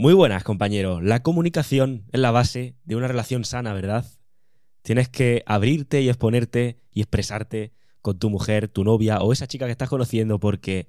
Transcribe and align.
Muy 0.00 0.14
buenas, 0.14 0.44
compañeros. 0.44 1.02
La 1.02 1.22
comunicación 1.22 2.06
es 2.10 2.20
la 2.20 2.30
base 2.30 2.74
de 2.84 2.96
una 2.96 3.06
relación 3.06 3.44
sana, 3.44 3.74
¿verdad? 3.74 4.06
Tienes 4.80 5.10
que 5.10 5.42
abrirte 5.44 6.00
y 6.00 6.08
exponerte 6.08 6.80
y 6.90 7.02
expresarte 7.02 7.74
con 8.00 8.18
tu 8.18 8.30
mujer, 8.30 8.68
tu 8.68 8.82
novia 8.82 9.20
o 9.20 9.30
esa 9.30 9.46
chica 9.46 9.66
que 9.66 9.72
estás 9.72 9.90
conociendo 9.90 10.40
porque 10.40 10.88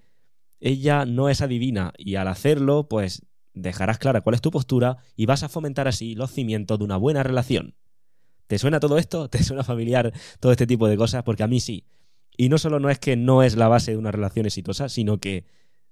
ella 0.62 1.06
no 1.06 1.28
es 1.28 1.42
adivina 1.42 1.92
y 1.98 2.16
al 2.16 2.30
hacerlo, 2.30 2.88
pues 2.88 3.26
dejarás 3.54 3.98
clara 3.98 4.22
cuál 4.22 4.36
es 4.36 4.40
tu 4.42 4.50
postura 4.50 5.00
y 5.18 5.26
vas 5.26 5.44
a 5.44 5.50
fomentar 5.50 5.90
así 5.90 6.16
los 6.16 6.32
cimientos 6.32 6.80
de 6.80 6.86
una 6.86 6.96
buena 6.96 7.22
relación. 7.22 7.76
¿Te 8.48 8.60
suena 8.60 8.80
todo 8.80 8.98
esto? 8.98 9.30
¿Te 9.30 9.44
suena 9.44 9.66
familiar 9.66 10.14
todo 10.40 10.54
este 10.54 10.68
tipo 10.68 10.88
de 10.88 10.96
cosas? 10.96 11.24
Porque 11.24 11.44
a 11.44 11.48
mí 11.48 11.60
sí. 11.60 11.84
Y 12.38 12.48
no 12.48 12.58
solo 12.58 12.80
no 12.80 12.90
es 12.90 12.98
que 12.98 13.18
no 13.18 13.44
es 13.44 13.58
la 13.58 13.68
base 13.68 13.92
de 13.92 13.98
una 13.98 14.12
relación 14.12 14.46
exitosa, 14.46 14.88
sino 14.88 15.18
que 15.18 15.44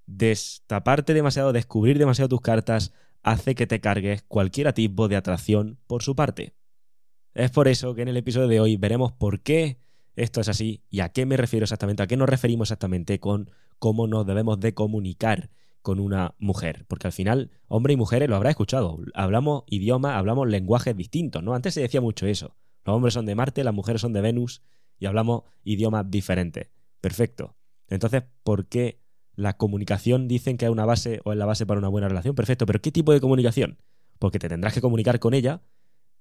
destaparte 0.05 1.13
demasiado, 1.13 1.51
descubrir 1.51 1.99
demasiado 1.99 2.29
tus 2.29 2.39
cartas, 2.39 2.93
hace 3.23 3.55
que 3.55 3.67
te 3.67 3.79
cargues 3.79 4.23
cualquier 4.23 4.71
tipo 4.73 5.07
de 5.07 5.15
atracción 5.15 5.79
por 5.87 6.03
su 6.03 6.15
parte. 6.15 6.53
Es 7.33 7.51
por 7.51 7.67
eso 7.67 7.95
que 7.95 8.01
en 8.01 8.07
el 8.07 8.17
episodio 8.17 8.47
de 8.47 8.59
hoy 8.59 8.77
veremos 8.77 9.11
por 9.11 9.41
qué 9.41 9.79
esto 10.15 10.41
es 10.41 10.49
así 10.49 10.83
y 10.89 10.99
a 10.99 11.09
qué 11.09 11.25
me 11.25 11.37
refiero 11.37 11.63
exactamente, 11.63 12.03
a 12.03 12.07
qué 12.07 12.17
nos 12.17 12.29
referimos 12.29 12.67
exactamente 12.67 13.19
con 13.19 13.51
cómo 13.77 14.07
nos 14.07 14.25
debemos 14.25 14.59
de 14.59 14.73
comunicar 14.73 15.49
con 15.81 15.99
una 15.99 16.35
mujer. 16.37 16.85
Porque 16.87 17.07
al 17.07 17.13
final, 17.13 17.51
hombre 17.67 17.93
y 17.93 17.97
mujeres 17.97 18.29
lo 18.29 18.35
habrá 18.35 18.49
escuchado. 18.49 18.99
Hablamos 19.13 19.63
idiomas, 19.67 20.15
hablamos 20.15 20.47
lenguajes 20.47 20.95
distintos, 20.95 21.41
¿no? 21.43 21.53
Antes 21.53 21.73
se 21.73 21.81
decía 21.81 22.01
mucho 22.01 22.27
eso. 22.27 22.55
Los 22.83 22.95
hombres 22.95 23.13
son 23.13 23.25
de 23.25 23.35
Marte, 23.35 23.63
las 23.63 23.73
mujeres 23.73 24.01
son 24.01 24.13
de 24.13 24.21
Venus 24.21 24.61
y 24.97 25.05
hablamos 25.05 25.43
idiomas 25.63 26.09
diferentes. 26.09 26.67
Perfecto. 26.99 27.55
Entonces, 27.87 28.23
¿por 28.43 28.67
qué 28.67 28.99
la 29.39 29.55
comunicación 29.55 30.27
dicen 30.27 30.57
que 30.57 30.65
es 30.65 30.71
una 30.71 30.85
base 30.85 31.21
o 31.23 31.31
es 31.31 31.37
la 31.37 31.45
base 31.45 31.65
para 31.65 31.79
una 31.79 31.87
buena 31.87 32.09
relación? 32.09 32.35
Perfecto, 32.35 32.65
pero 32.65 32.81
¿qué 32.81 32.91
tipo 32.91 33.13
de 33.13 33.21
comunicación? 33.21 33.77
Porque 34.19 34.37
te 34.37 34.49
tendrás 34.49 34.73
que 34.73 34.81
comunicar 34.81 35.19
con 35.19 35.33
ella 35.33 35.61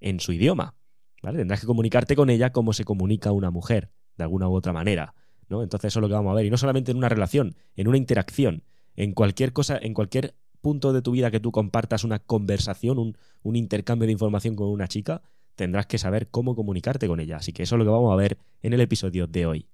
en 0.01 0.21
su 0.21 0.33
idioma. 0.33 0.77
¿Vale? 1.21 1.39
Tendrás 1.39 1.61
que 1.61 1.67
comunicarte 1.67 2.15
con 2.15 2.31
ella 2.31 2.53
como 2.53 2.73
se 2.73 2.85
comunica 2.85 3.33
una 3.33 3.51
mujer, 3.51 3.91
de 4.17 4.23
alguna 4.23 4.49
u 4.49 4.55
otra 4.55 4.73
manera. 4.73 5.15
¿no? 5.49 5.65
Entonces 5.65 5.89
eso 5.89 5.99
es 5.99 6.03
lo 6.03 6.09
que 6.09 6.15
vamos 6.15 6.31
a 6.31 6.35
ver. 6.35 6.47
Y 6.47 6.51
no 6.51 6.57
solamente 6.57 6.93
en 6.93 6.97
una 6.97 7.09
relación, 7.09 7.57
en 7.75 7.89
una 7.89 7.97
interacción, 7.97 8.63
en 8.95 9.15
cualquier 9.15 9.53
cosa, 9.53 9.77
en 9.83 9.95
cualquier 9.95 10.37
punto 10.61 10.93
de 10.93 11.03
tu 11.03 11.11
vida 11.11 11.33
que 11.33 11.41
tú 11.41 11.51
compartas 11.51 12.05
una 12.05 12.21
conversación, 12.21 13.01
un, 13.01 13.19
un 13.43 13.57
intercambio 13.57 14.07
de 14.07 14.13
información 14.13 14.55
con 14.55 14.69
una 14.69 14.87
chica, 14.87 15.23
tendrás 15.57 15.87
que 15.87 15.99
saber 15.99 16.29
cómo 16.29 16.55
comunicarte 16.55 17.09
con 17.09 17.19
ella. 17.19 17.39
Así 17.39 17.53
que 17.53 17.65
eso 17.65 17.75
es 17.75 17.79
lo 17.81 17.85
que 17.85 17.91
vamos 17.91 18.13
a 18.13 18.17
ver 18.17 18.39
en 18.63 18.75
el 18.75 18.81
episodio 18.81 19.27
de 19.27 19.47
hoy. 19.47 19.69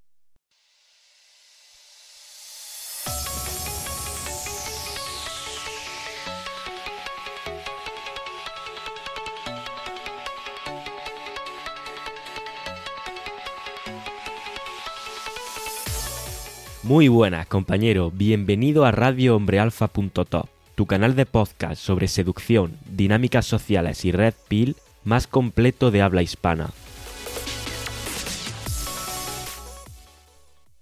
Muy 16.84 17.08
buenas, 17.08 17.46
compañero. 17.46 18.10
Bienvenido 18.10 18.84
a 18.84 18.90
radiohombrealfa.top, 18.90 20.48
tu 20.74 20.84
canal 20.84 21.16
de 21.16 21.24
podcast 21.24 21.80
sobre 21.80 22.08
seducción, 22.08 22.76
dinámicas 22.86 23.46
sociales 23.46 24.04
y 24.04 24.12
red 24.12 24.34
pill 24.48 24.76
más 25.02 25.26
completo 25.26 25.90
de 25.90 26.02
habla 26.02 26.20
hispana. 26.20 26.68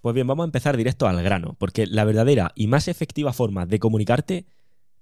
Pues 0.00 0.12
bien, 0.12 0.26
vamos 0.26 0.42
a 0.42 0.46
empezar 0.46 0.76
directo 0.76 1.06
al 1.06 1.22
grano, 1.22 1.54
porque 1.56 1.86
la 1.86 2.04
verdadera 2.04 2.50
y 2.56 2.66
más 2.66 2.88
efectiva 2.88 3.32
forma 3.32 3.64
de 3.64 3.78
comunicarte 3.78 4.46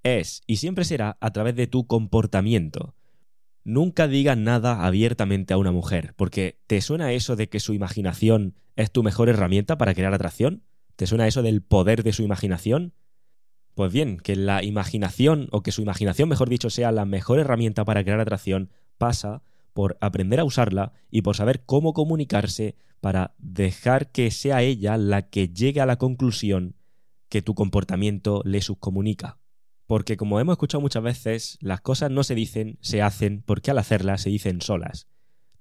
es 0.02 0.42
y 0.46 0.56
siempre 0.56 0.84
será 0.84 1.16
a 1.20 1.30
través 1.30 1.56
de 1.56 1.66
tu 1.66 1.86
comportamiento. 1.86 2.94
Nunca 3.64 4.06
digas 4.06 4.36
nada 4.36 4.84
abiertamente 4.84 5.54
a 5.54 5.58
una 5.58 5.72
mujer, 5.72 6.12
porque 6.16 6.58
¿te 6.66 6.82
suena 6.82 7.14
eso 7.14 7.36
de 7.36 7.48
que 7.48 7.58
su 7.58 7.72
imaginación 7.72 8.54
es 8.76 8.90
tu 8.90 9.02
mejor 9.02 9.30
herramienta 9.30 9.78
para 9.78 9.94
crear 9.94 10.12
atracción? 10.12 10.62
¿Te 11.00 11.06
suena 11.06 11.26
eso 11.26 11.40
del 11.40 11.62
poder 11.62 12.02
de 12.02 12.12
su 12.12 12.22
imaginación? 12.22 12.92
Pues 13.72 13.90
bien, 13.90 14.18
que 14.18 14.36
la 14.36 14.62
imaginación, 14.62 15.48
o 15.50 15.62
que 15.62 15.72
su 15.72 15.80
imaginación, 15.80 16.28
mejor 16.28 16.50
dicho, 16.50 16.68
sea 16.68 16.92
la 16.92 17.06
mejor 17.06 17.38
herramienta 17.38 17.86
para 17.86 18.04
crear 18.04 18.20
atracción, 18.20 18.68
pasa 18.98 19.42
por 19.72 19.96
aprender 20.02 20.40
a 20.40 20.44
usarla 20.44 20.92
y 21.10 21.22
por 21.22 21.36
saber 21.36 21.64
cómo 21.64 21.94
comunicarse 21.94 22.76
para 23.00 23.32
dejar 23.38 24.12
que 24.12 24.30
sea 24.30 24.60
ella 24.60 24.98
la 24.98 25.30
que 25.30 25.48
llegue 25.48 25.80
a 25.80 25.86
la 25.86 25.96
conclusión 25.96 26.76
que 27.30 27.40
tu 27.40 27.54
comportamiento 27.54 28.42
le 28.44 28.60
subcomunica. 28.60 29.38
Porque 29.86 30.18
como 30.18 30.38
hemos 30.38 30.52
escuchado 30.52 30.82
muchas 30.82 31.02
veces, 31.02 31.56
las 31.62 31.80
cosas 31.80 32.10
no 32.10 32.24
se 32.24 32.34
dicen, 32.34 32.76
se 32.82 33.00
hacen, 33.00 33.42
porque 33.46 33.70
al 33.70 33.78
hacerlas 33.78 34.20
se 34.20 34.28
dicen 34.28 34.60
solas. 34.60 35.08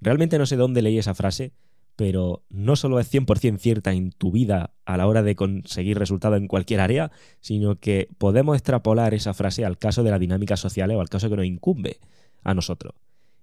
Realmente 0.01 0.37
no 0.37 0.45
sé 0.45 0.57
dónde 0.57 0.81
leí 0.81 0.97
esa 0.97 1.15
frase, 1.15 1.53
pero 1.99 2.45
no 2.49 2.77
solo 2.77 2.97
es 3.01 3.13
100% 3.13 3.57
cierta 3.57 3.91
en 3.91 4.13
tu 4.13 4.31
vida 4.31 4.71
a 4.85 4.95
la 4.95 5.05
hora 5.05 5.21
de 5.21 5.35
conseguir 5.35 5.99
resultados 5.99 6.37
en 6.37 6.47
cualquier 6.47 6.79
área, 6.79 7.11
sino 7.41 7.77
que 7.77 8.07
podemos 8.17 8.55
extrapolar 8.55 9.13
esa 9.13 9.33
frase 9.33 9.65
al 9.65 9.77
caso 9.77 10.01
de 10.01 10.11
la 10.11 10.17
dinámica 10.17 10.55
social 10.55 10.91
o 10.91 11.01
al 11.01 11.09
caso 11.09 11.29
que 11.29 11.35
nos 11.35 11.45
incumbe 11.45 11.99
a 12.41 12.53
nosotros. 12.53 12.93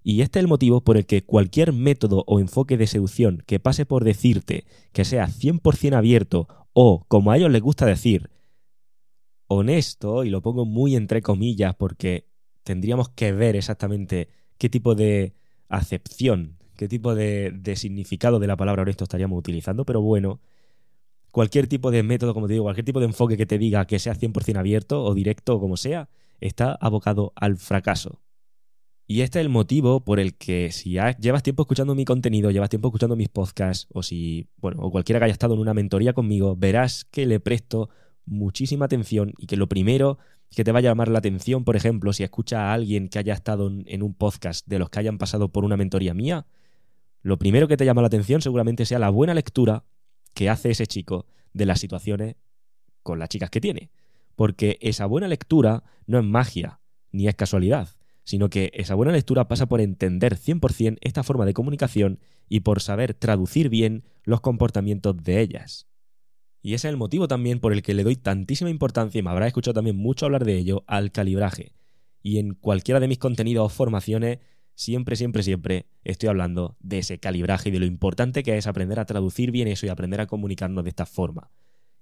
Y 0.02 0.22
este 0.22 0.38
es 0.38 0.44
el 0.44 0.48
motivo 0.48 0.80
por 0.80 0.96
el 0.96 1.04
que 1.04 1.22
cualquier 1.22 1.74
método 1.74 2.24
o 2.26 2.40
enfoque 2.40 2.78
de 2.78 2.86
seducción 2.86 3.42
que 3.46 3.60
pase 3.60 3.84
por 3.84 4.04
decirte 4.04 4.64
que 4.94 5.04
sea 5.04 5.28
100% 5.28 5.94
abierto 5.94 6.48
o, 6.72 7.04
como 7.08 7.32
a 7.32 7.36
ellos 7.36 7.50
les 7.50 7.60
gusta 7.60 7.84
decir, 7.84 8.30
honesto, 9.48 10.24
y 10.24 10.30
lo 10.30 10.40
pongo 10.40 10.64
muy 10.64 10.96
entre 10.96 11.20
comillas 11.20 11.74
porque 11.74 12.30
tendríamos 12.62 13.10
que 13.10 13.32
ver 13.32 13.54
exactamente 13.54 14.30
qué 14.56 14.70
tipo 14.70 14.94
de 14.94 15.34
acepción 15.68 16.56
qué 16.76 16.88
tipo 16.88 17.14
de, 17.14 17.74
significado 17.76 18.38
de 18.38 18.46
la 18.46 18.56
palabra 18.56 18.82
honesto 18.82 19.04
estaríamos 19.04 19.38
utilizando, 19.38 19.84
pero 19.84 20.00
bueno, 20.00 20.40
cualquier 21.30 21.66
tipo 21.66 21.90
de 21.90 22.02
método, 22.02 22.34
como 22.34 22.46
te 22.46 22.54
digo, 22.54 22.64
cualquier 22.64 22.84
tipo 22.84 23.00
de 23.00 23.06
enfoque 23.06 23.36
que 23.36 23.46
te 23.46 23.58
diga 23.58 23.86
que 23.86 23.98
sea 23.98 24.14
100% 24.14 24.58
abierto 24.58 25.02
o 25.04 25.14
directo 25.14 25.56
o 25.56 25.60
como 25.60 25.76
sea, 25.76 26.08
está 26.40 26.72
abocado 26.74 27.32
al 27.36 27.56
fracaso. 27.56 28.20
Y 29.08 29.20
este 29.20 29.38
es 29.38 29.44
el 29.44 29.50
motivo 29.50 30.04
por 30.04 30.18
el 30.18 30.34
que 30.34 30.72
si 30.72 30.98
llevas 31.20 31.42
tiempo 31.42 31.62
escuchando 31.62 31.94
mi 31.94 32.04
contenido, 32.04 32.50
llevas 32.50 32.70
tiempo 32.70 32.88
escuchando 32.88 33.14
mis 33.14 33.28
podcasts, 33.28 33.86
o 33.92 34.02
si, 34.02 34.48
bueno, 34.56 34.82
o 34.82 34.90
cualquiera 34.90 35.20
que 35.20 35.26
haya 35.26 35.32
estado 35.32 35.54
en 35.54 35.60
una 35.60 35.74
mentoría 35.74 36.12
conmigo, 36.12 36.56
verás 36.56 37.04
que 37.04 37.24
le 37.24 37.38
presto 37.38 37.88
muchísima 38.24 38.86
atención 38.86 39.32
y 39.38 39.46
que 39.46 39.56
lo 39.56 39.68
primero 39.68 40.18
que 40.50 40.64
te 40.64 40.72
va 40.72 40.80
a 40.80 40.82
llamar 40.82 41.08
la 41.08 41.18
atención, 41.18 41.64
por 41.64 41.76
ejemplo, 41.76 42.12
si 42.12 42.24
escucha 42.24 42.70
a 42.70 42.74
alguien 42.74 43.08
que 43.08 43.18
haya 43.18 43.34
estado 43.34 43.70
en 43.84 44.02
un 44.02 44.14
podcast 44.14 44.66
de 44.66 44.78
los 44.78 44.90
que 44.90 44.98
hayan 44.98 45.18
pasado 45.18 45.50
por 45.50 45.64
una 45.64 45.76
mentoría 45.76 46.14
mía, 46.14 46.46
lo 47.26 47.38
primero 47.38 47.66
que 47.66 47.76
te 47.76 47.84
llama 47.84 48.02
la 48.02 48.06
atención 48.06 48.40
seguramente 48.40 48.86
sea 48.86 49.00
la 49.00 49.10
buena 49.10 49.34
lectura 49.34 49.82
que 50.32 50.48
hace 50.48 50.70
ese 50.70 50.86
chico 50.86 51.26
de 51.52 51.66
las 51.66 51.80
situaciones 51.80 52.36
con 53.02 53.18
las 53.18 53.28
chicas 53.28 53.50
que 53.50 53.60
tiene. 53.60 53.90
Porque 54.36 54.78
esa 54.80 55.06
buena 55.06 55.26
lectura 55.26 55.82
no 56.06 56.20
es 56.20 56.24
magia, 56.24 56.78
ni 57.10 57.26
es 57.26 57.34
casualidad, 57.34 57.88
sino 58.22 58.48
que 58.48 58.70
esa 58.74 58.94
buena 58.94 59.10
lectura 59.10 59.48
pasa 59.48 59.66
por 59.66 59.80
entender 59.80 60.36
100% 60.36 60.98
esta 61.00 61.24
forma 61.24 61.44
de 61.44 61.52
comunicación 61.52 62.20
y 62.48 62.60
por 62.60 62.80
saber 62.80 63.12
traducir 63.12 63.70
bien 63.70 64.04
los 64.22 64.40
comportamientos 64.40 65.20
de 65.20 65.40
ellas. 65.40 65.88
Y 66.62 66.74
ese 66.74 66.86
es 66.86 66.92
el 66.92 66.96
motivo 66.96 67.26
también 67.26 67.58
por 67.58 67.72
el 67.72 67.82
que 67.82 67.94
le 67.94 68.04
doy 68.04 68.14
tantísima 68.14 68.70
importancia, 68.70 69.18
y 69.18 69.22
me 69.22 69.30
habrá 69.30 69.48
escuchado 69.48 69.74
también 69.74 69.96
mucho 69.96 70.26
hablar 70.26 70.44
de 70.44 70.58
ello, 70.58 70.84
al 70.86 71.10
calibraje. 71.10 71.72
Y 72.22 72.38
en 72.38 72.54
cualquiera 72.54 73.00
de 73.00 73.08
mis 73.08 73.18
contenidos 73.18 73.66
o 73.66 73.68
formaciones 73.68 74.38
siempre, 74.76 75.16
siempre, 75.16 75.42
siempre 75.42 75.86
estoy 76.04 76.28
hablando 76.28 76.76
de 76.80 76.98
ese 76.98 77.18
calibraje 77.18 77.70
y 77.70 77.72
de 77.72 77.80
lo 77.80 77.86
importante 77.86 78.44
que 78.44 78.56
es 78.56 78.68
aprender 78.68 79.00
a 79.00 79.06
traducir 79.06 79.50
bien 79.50 79.66
eso 79.66 79.86
y 79.86 79.88
aprender 79.88 80.20
a 80.20 80.26
comunicarnos 80.26 80.84
de 80.84 80.90
esta 80.90 81.06
forma. 81.06 81.50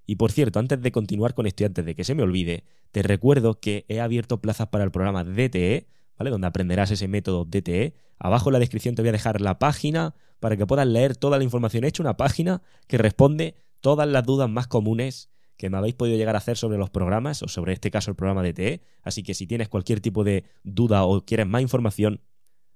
Y 0.07 0.17
por 0.17 0.33
cierto, 0.33 0.59
antes 0.59 0.83
de 0.83 0.93
continuar 0.93 1.33
con 1.33 1.47
esto 1.47 1.63
y 1.63 1.67
antes 1.67 1.85
de 1.87 1.95
que 1.95 2.05
se 2.05 2.15
me 2.15 2.23
olvide, 2.23 2.65
te 2.93 3.03
recuerdo 3.03 3.59
que 3.59 3.87
he 3.89 4.01
abierto 4.01 4.43
plazas 4.43 4.69
para 4.69 4.85
el 4.85 4.91
programa 4.91 5.25
DTE, 5.25 5.87
¿vale? 6.19 6.31
Donde 6.31 6.47
aprenderás 6.47 6.91
ese 6.91 7.09
método 7.09 7.47
DTE. 7.47 7.95
Abajo 8.19 8.51
en 8.51 8.55
la 8.55 8.59
descripción 8.59 8.95
te 8.95 9.03
voy 9.03 9.09
a 9.09 9.13
dejar 9.13 9.41
la 9.41 9.59
página 9.59 10.15
para 10.41 10.57
que 10.57 10.67
puedas 10.67 10.87
leer 10.87 11.17
toda 11.17 11.39
la 11.39 11.45
información. 11.45 11.85
He 11.85 11.89
hecho 11.89 12.03
una 12.03 12.17
página 12.19 12.61
que 12.87 12.99
responde 12.99 13.55
todas 13.81 14.07
las 14.07 14.25
dudas 14.25 14.51
más 14.51 14.67
comunes 14.67 15.31
que 15.57 15.71
me 15.71 15.79
habéis 15.79 15.95
podido 15.95 16.19
llegar 16.19 16.35
a 16.35 16.39
hacer 16.39 16.57
sobre 16.57 16.77
los 16.77 16.91
programas 16.91 17.43
o 17.43 17.49
sobre 17.49 17.73
este 17.73 17.91
caso 17.91 18.11
el 18.11 18.17
programa 18.17 18.43
DTE. 18.43 18.83
Así 19.03 19.23
que 19.23 19.35
si 19.35 19.47
tienes 19.47 19.69
cualquier 19.69 20.01
tipo 20.01 20.25
de 20.25 20.45
duda 20.65 21.05
o 21.05 21.25
quieres 21.25 21.47
más 21.47 21.63
información, 21.63 22.21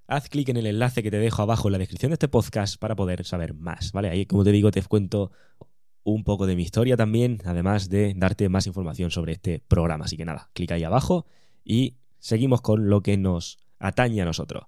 haz 0.08 0.28
clic 0.30 0.48
en 0.48 0.56
el 0.56 0.66
enlace 0.66 1.02
que 1.02 1.10
te 1.10 1.18
dejo 1.18 1.42
abajo 1.42 1.68
en 1.68 1.72
la 1.72 1.78
descripción 1.78 2.10
de 2.10 2.14
este 2.14 2.28
podcast 2.28 2.80
para 2.80 2.96
poder 2.96 3.24
saber 3.24 3.54
más, 3.54 3.92
¿vale? 3.92 4.08
Ahí, 4.08 4.26
como 4.26 4.42
te 4.42 4.50
digo, 4.50 4.70
te 4.70 4.82
cuento 4.82 5.30
un 6.02 6.24
poco 6.24 6.46
de 6.46 6.56
mi 6.56 6.62
historia 6.62 6.96
también, 6.96 7.40
además 7.44 7.90
de 7.90 8.14
darte 8.16 8.48
más 8.48 8.66
información 8.66 9.10
sobre 9.10 9.32
este 9.32 9.62
programa. 9.68 10.06
Así 10.06 10.16
que 10.16 10.24
nada, 10.24 10.48
clic 10.54 10.72
ahí 10.72 10.82
abajo 10.82 11.26
y 11.62 11.96
seguimos 12.18 12.62
con 12.62 12.88
lo 12.88 13.02
que 13.02 13.18
nos 13.18 13.58
atañe 13.78 14.22
a 14.22 14.24
nosotros. 14.24 14.64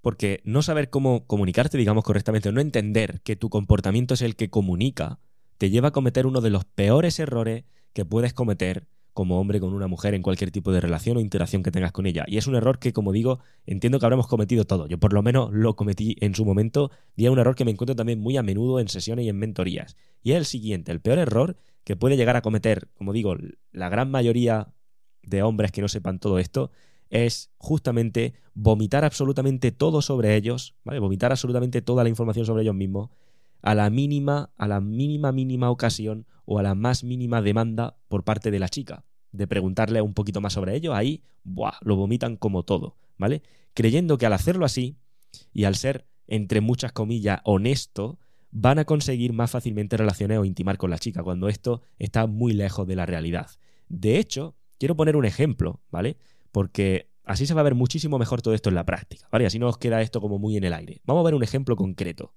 Porque 0.00 0.40
no 0.44 0.62
saber 0.62 0.88
cómo 0.88 1.26
comunicarte, 1.26 1.76
digamos, 1.76 2.02
correctamente, 2.02 2.50
no 2.50 2.60
entender 2.62 3.20
que 3.20 3.36
tu 3.36 3.50
comportamiento 3.50 4.14
es 4.14 4.22
el 4.22 4.34
que 4.34 4.48
comunica, 4.48 5.18
te 5.58 5.68
lleva 5.68 5.88
a 5.88 5.92
cometer 5.92 6.26
uno 6.26 6.40
de 6.40 6.50
los 6.50 6.64
peores 6.64 7.18
errores 7.18 7.64
que 7.92 8.06
puedes 8.06 8.32
cometer 8.32 8.86
como 9.14 9.40
hombre 9.40 9.60
con 9.60 9.72
una 9.72 9.86
mujer 9.86 10.12
en 10.14 10.22
cualquier 10.22 10.50
tipo 10.50 10.72
de 10.72 10.80
relación 10.80 11.16
o 11.16 11.20
interacción 11.20 11.62
que 11.62 11.70
tengas 11.70 11.92
con 11.92 12.04
ella. 12.06 12.24
Y 12.26 12.36
es 12.36 12.48
un 12.48 12.56
error 12.56 12.80
que, 12.80 12.92
como 12.92 13.12
digo, 13.12 13.38
entiendo 13.64 13.98
que 14.00 14.06
habremos 14.06 14.26
cometido 14.26 14.64
todo. 14.64 14.88
Yo 14.88 14.98
por 14.98 15.12
lo 15.12 15.22
menos 15.22 15.52
lo 15.52 15.76
cometí 15.76 16.16
en 16.20 16.34
su 16.34 16.44
momento 16.44 16.90
y 17.16 17.24
es 17.24 17.30
un 17.30 17.38
error 17.38 17.54
que 17.54 17.64
me 17.64 17.70
encuentro 17.70 17.94
también 17.94 18.20
muy 18.20 18.36
a 18.36 18.42
menudo 18.42 18.80
en 18.80 18.88
sesiones 18.88 19.24
y 19.24 19.28
en 19.28 19.38
mentorías. 19.38 19.96
Y 20.22 20.32
es 20.32 20.38
el 20.38 20.44
siguiente, 20.44 20.90
el 20.90 21.00
peor 21.00 21.18
error 21.18 21.56
que 21.84 21.96
puede 21.96 22.16
llegar 22.16 22.36
a 22.36 22.42
cometer, 22.42 22.88
como 22.94 23.12
digo, 23.12 23.36
la 23.70 23.88
gran 23.88 24.10
mayoría 24.10 24.74
de 25.22 25.42
hombres 25.42 25.70
que 25.70 25.80
no 25.80 25.88
sepan 25.88 26.18
todo 26.18 26.38
esto, 26.38 26.72
es 27.08 27.52
justamente 27.58 28.34
vomitar 28.54 29.04
absolutamente 29.04 29.70
todo 29.70 30.02
sobre 30.02 30.34
ellos, 30.34 30.74
¿vale? 30.84 30.98
Vomitar 30.98 31.30
absolutamente 31.30 31.82
toda 31.82 32.02
la 32.02 32.08
información 32.08 32.46
sobre 32.46 32.62
ellos 32.62 32.74
mismos 32.74 33.10
a 33.64 33.74
la 33.74 33.88
mínima, 33.88 34.50
a 34.58 34.68
la 34.68 34.80
mínima, 34.80 35.32
mínima 35.32 35.70
ocasión 35.70 36.26
o 36.44 36.58
a 36.58 36.62
la 36.62 36.74
más 36.74 37.02
mínima 37.02 37.40
demanda 37.40 37.96
por 38.08 38.22
parte 38.22 38.50
de 38.50 38.58
la 38.58 38.68
chica. 38.68 39.06
De 39.32 39.46
preguntarle 39.46 40.02
un 40.02 40.12
poquito 40.12 40.42
más 40.42 40.52
sobre 40.52 40.76
ello, 40.76 40.94
ahí, 40.94 41.24
lo 41.80 41.96
vomitan 41.96 42.36
como 42.36 42.62
todo, 42.62 42.98
¿vale? 43.16 43.42
Creyendo 43.72 44.18
que 44.18 44.26
al 44.26 44.34
hacerlo 44.34 44.66
así, 44.66 44.98
y 45.54 45.64
al 45.64 45.76
ser, 45.76 46.06
entre 46.26 46.60
muchas 46.60 46.92
comillas, 46.92 47.40
honesto, 47.44 48.18
van 48.50 48.78
a 48.78 48.84
conseguir 48.84 49.32
más 49.32 49.50
fácilmente 49.50 49.96
relaciones 49.96 50.38
o 50.38 50.44
intimar 50.44 50.76
con 50.76 50.90
la 50.90 50.98
chica, 50.98 51.22
cuando 51.22 51.48
esto 51.48 51.80
está 51.98 52.26
muy 52.26 52.52
lejos 52.52 52.86
de 52.86 52.96
la 52.96 53.06
realidad. 53.06 53.48
De 53.88 54.18
hecho, 54.18 54.56
quiero 54.78 54.94
poner 54.94 55.16
un 55.16 55.24
ejemplo, 55.24 55.80
¿vale? 55.90 56.18
Porque 56.52 57.08
así 57.24 57.46
se 57.46 57.54
va 57.54 57.62
a 57.62 57.64
ver 57.64 57.74
muchísimo 57.74 58.18
mejor 58.18 58.42
todo 58.42 58.52
esto 58.52 58.68
en 58.68 58.74
la 58.74 58.84
práctica, 58.84 59.26
¿vale? 59.32 59.46
Así 59.46 59.58
no 59.58 59.68
os 59.68 59.78
queda 59.78 60.02
esto 60.02 60.20
como 60.20 60.38
muy 60.38 60.58
en 60.58 60.64
el 60.64 60.74
aire. 60.74 61.00
Vamos 61.06 61.22
a 61.22 61.24
ver 61.24 61.34
un 61.34 61.42
ejemplo 61.42 61.76
concreto. 61.76 62.34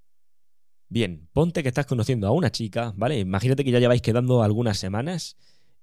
Bien, 0.89 1.27
ponte 1.33 1.63
que 1.63 1.69
estás 1.69 1.85
conociendo 1.85 2.27
a 2.27 2.31
una 2.31 2.51
chica, 2.51 2.93
¿vale? 2.95 3.19
Imagínate 3.19 3.63
que 3.63 3.71
ya 3.71 3.79
lleváis 3.79 4.01
quedando 4.01 4.41
algunas 4.41 4.77
semanas 4.77 5.35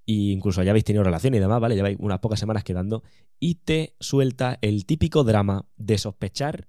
e 0.07 0.13
incluso 0.13 0.63
ya 0.63 0.71
habéis 0.71 0.85
tenido 0.85 1.05
relación 1.05 1.35
y 1.35 1.39
demás, 1.39 1.61
¿vale? 1.61 1.75
Lleváis 1.75 1.99
unas 2.01 2.21
pocas 2.21 2.41
semanas 2.41 2.65
quedando 2.65 3.03
y 3.39 3.57
te 3.57 3.97
suelta 4.01 4.59
el 4.63 4.87
típico 4.87 5.25
drama 5.25 5.67
de 5.77 5.99
sospechar 5.99 6.69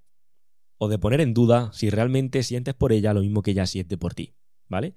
o 0.78 0.88
de 0.88 0.98
poner 0.98 1.22
en 1.22 1.32
duda 1.32 1.70
si 1.72 1.88
realmente 1.88 2.42
sientes 2.42 2.74
por 2.74 2.92
ella 2.92 3.14
lo 3.14 3.20
mismo 3.20 3.40
que 3.40 3.52
ella 3.52 3.66
siente 3.66 3.96
por 3.96 4.12
ti, 4.12 4.34
¿vale? 4.68 4.94